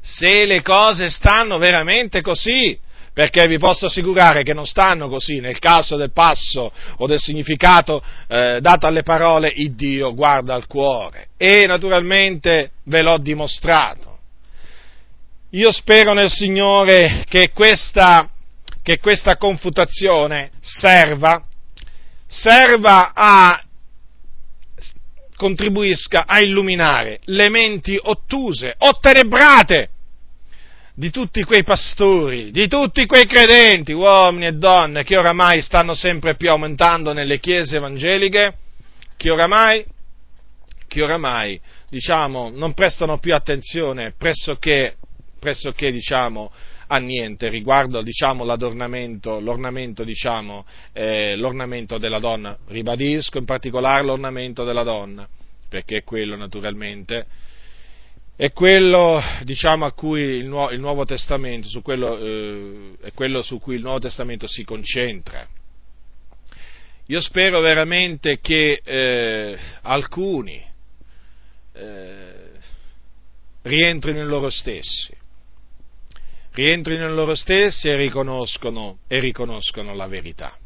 [0.00, 2.78] Se le cose stanno veramente così
[3.12, 8.00] perché vi posso assicurare che non stanno così nel caso del passo o del significato
[8.28, 14.18] eh, dato alle parole, il Dio guarda al cuore e naturalmente ve l'ho dimostrato.
[15.50, 18.30] Io spero nel Signore che questa,
[18.80, 21.42] che questa confutazione serva,
[22.26, 23.60] serva a
[25.36, 29.90] contribuisca a illuminare le menti ottuse, ottenebrate
[30.94, 36.36] di tutti quei pastori, di tutti quei credenti, uomini e donne, che oramai stanno sempre
[36.36, 38.56] più aumentando nelle chiese evangeliche,
[39.16, 39.84] che oramai,
[40.88, 41.60] che oramai
[41.90, 44.96] diciamo, non prestano più attenzione pressoché,
[45.38, 46.50] pressoché diciamo,
[46.88, 52.56] a niente riguardo diciamo, l'adornamento, l'ornamento, diciamo, eh, l'ornamento della donna.
[52.66, 55.28] Ribadisco in particolare l'ornamento della donna,
[55.68, 57.26] perché è quello naturalmente
[58.36, 63.40] è quello, diciamo, a cui il, Nuovo, il Nuovo Testamento, su quello, eh, è quello
[63.40, 65.48] su cui il Nuovo Testamento si concentra.
[67.06, 70.62] Io spero veramente che eh, alcuni
[71.72, 72.50] eh,
[73.62, 75.14] rientrino in loro stessi,
[76.56, 80.56] rientrino in loro stessi e riconoscono, e riconoscono la verità.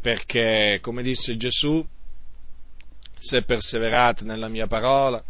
[0.00, 1.84] Perché, come disse Gesù,
[3.18, 5.22] se perseverate nella mia parola,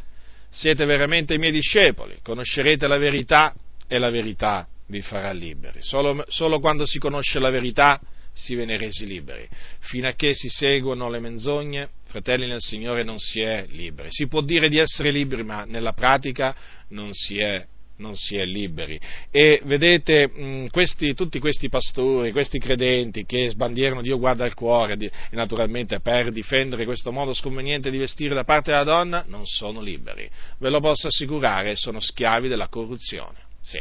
[0.50, 3.54] siete veramente i miei discepoli, conoscerete la verità
[3.88, 5.80] e la verità vi farà liberi.
[5.80, 7.98] Solo, solo, quando si conosce la verità
[8.30, 9.48] si viene resi liberi.
[9.80, 14.08] Fino a che si seguono le menzogne, fratelli nel Signore, non si è liberi.
[14.10, 16.54] Si può dire di essere liberi, ma nella pratica
[16.88, 17.66] non si è
[17.98, 18.98] non si è liberi.
[19.30, 24.94] E vedete, mh, questi, tutti questi pastori, questi credenti che sbandierano Dio guarda il cuore,
[24.94, 29.80] e naturalmente per difendere questo modo sconveniente di vestire da parte della donna, non sono
[29.80, 30.28] liberi.
[30.58, 33.46] Ve lo posso assicurare, sono schiavi della corruzione.
[33.60, 33.80] Sì.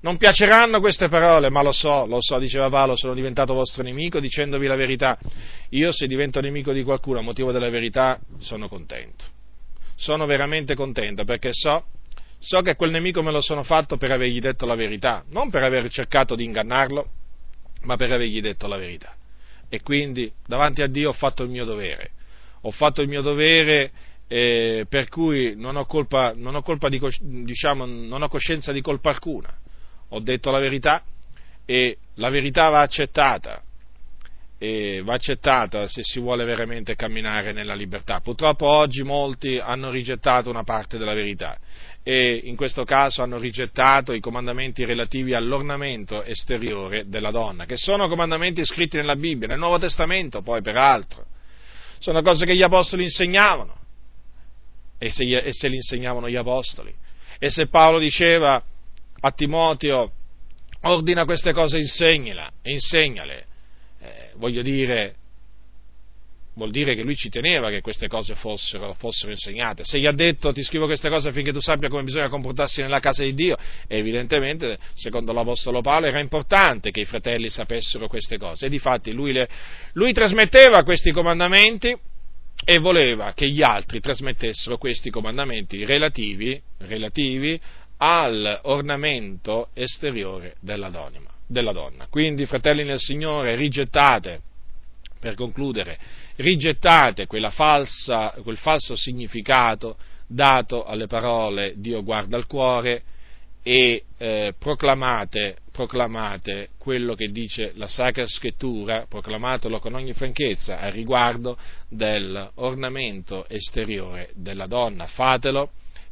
[0.00, 4.18] Non piaceranno queste parole, ma lo so, lo so, diceva Paolo, sono diventato vostro nemico
[4.18, 5.16] dicendovi la verità.
[5.70, 9.24] Io se divento nemico di qualcuno a motivo della verità sono contento.
[9.94, 11.84] Sono veramente contento perché so
[12.44, 15.62] So che quel nemico me lo sono fatto per avergli detto la verità, non per
[15.62, 17.08] aver cercato di ingannarlo,
[17.82, 19.14] ma per avergli detto la verità.
[19.68, 22.10] E quindi davanti a Dio ho fatto il mio dovere.
[22.62, 23.92] Ho fatto il mio dovere
[24.26, 28.80] eh, per cui non ho, colpa, non, ho colpa di, diciamo, non ho coscienza di
[28.80, 29.56] colpa alcuna.
[30.08, 31.04] Ho detto la verità
[31.64, 33.62] e la verità va accettata.
[34.58, 38.20] E va accettata se si vuole veramente camminare nella libertà.
[38.20, 41.56] Purtroppo oggi molti hanno rigettato una parte della verità
[42.04, 48.08] e in questo caso hanno rigettato i comandamenti relativi all'ornamento esteriore della donna, che sono
[48.08, 51.26] comandamenti scritti nella Bibbia, nel Nuovo Testamento poi peraltro.
[51.98, 53.78] Sono cose che gli apostoli insegnavano.
[54.98, 56.92] E se, e se li insegnavano gli apostoli?
[57.38, 58.62] E se Paolo diceva
[59.20, 60.12] a Timoteo,
[60.82, 63.46] ordina queste cose, insegnala, insegnale,
[64.00, 65.14] eh, voglio dire,
[66.54, 69.84] vuol dire che lui ci teneva che queste cose fossero, fossero, insegnate.
[69.84, 73.00] Se gli ha detto ti scrivo queste cose affinché tu sappia come bisogna comportarsi nella
[73.00, 78.66] casa di Dio, evidentemente, secondo l'Apostolo Paolo, era importante che i fratelli sapessero queste cose.
[78.66, 79.48] E difatti lui, le,
[79.94, 81.96] lui trasmetteva questi comandamenti
[82.64, 87.60] e voleva che gli altri trasmettessero questi comandamenti relativi, relativi
[87.96, 92.06] all'ornamento esteriore della donna.
[92.10, 94.40] Quindi, fratelli nel Signore, rigettate,
[95.18, 95.98] per concludere,
[96.36, 103.02] rigettate falsa, quel falso significato dato alle parole Dio guarda al cuore
[103.62, 110.90] e eh, proclamate, proclamate, quello che dice la Sacra Scrittura, proclamatelo con ogni franchezza a
[110.90, 111.56] riguardo
[111.88, 115.06] dell'ornamento esteriore della donna.
[115.06, 115.70] Fatelo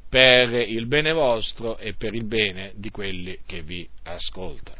[0.09, 4.80] per il bene vostro e per il bene di quelli che vi ascoltano.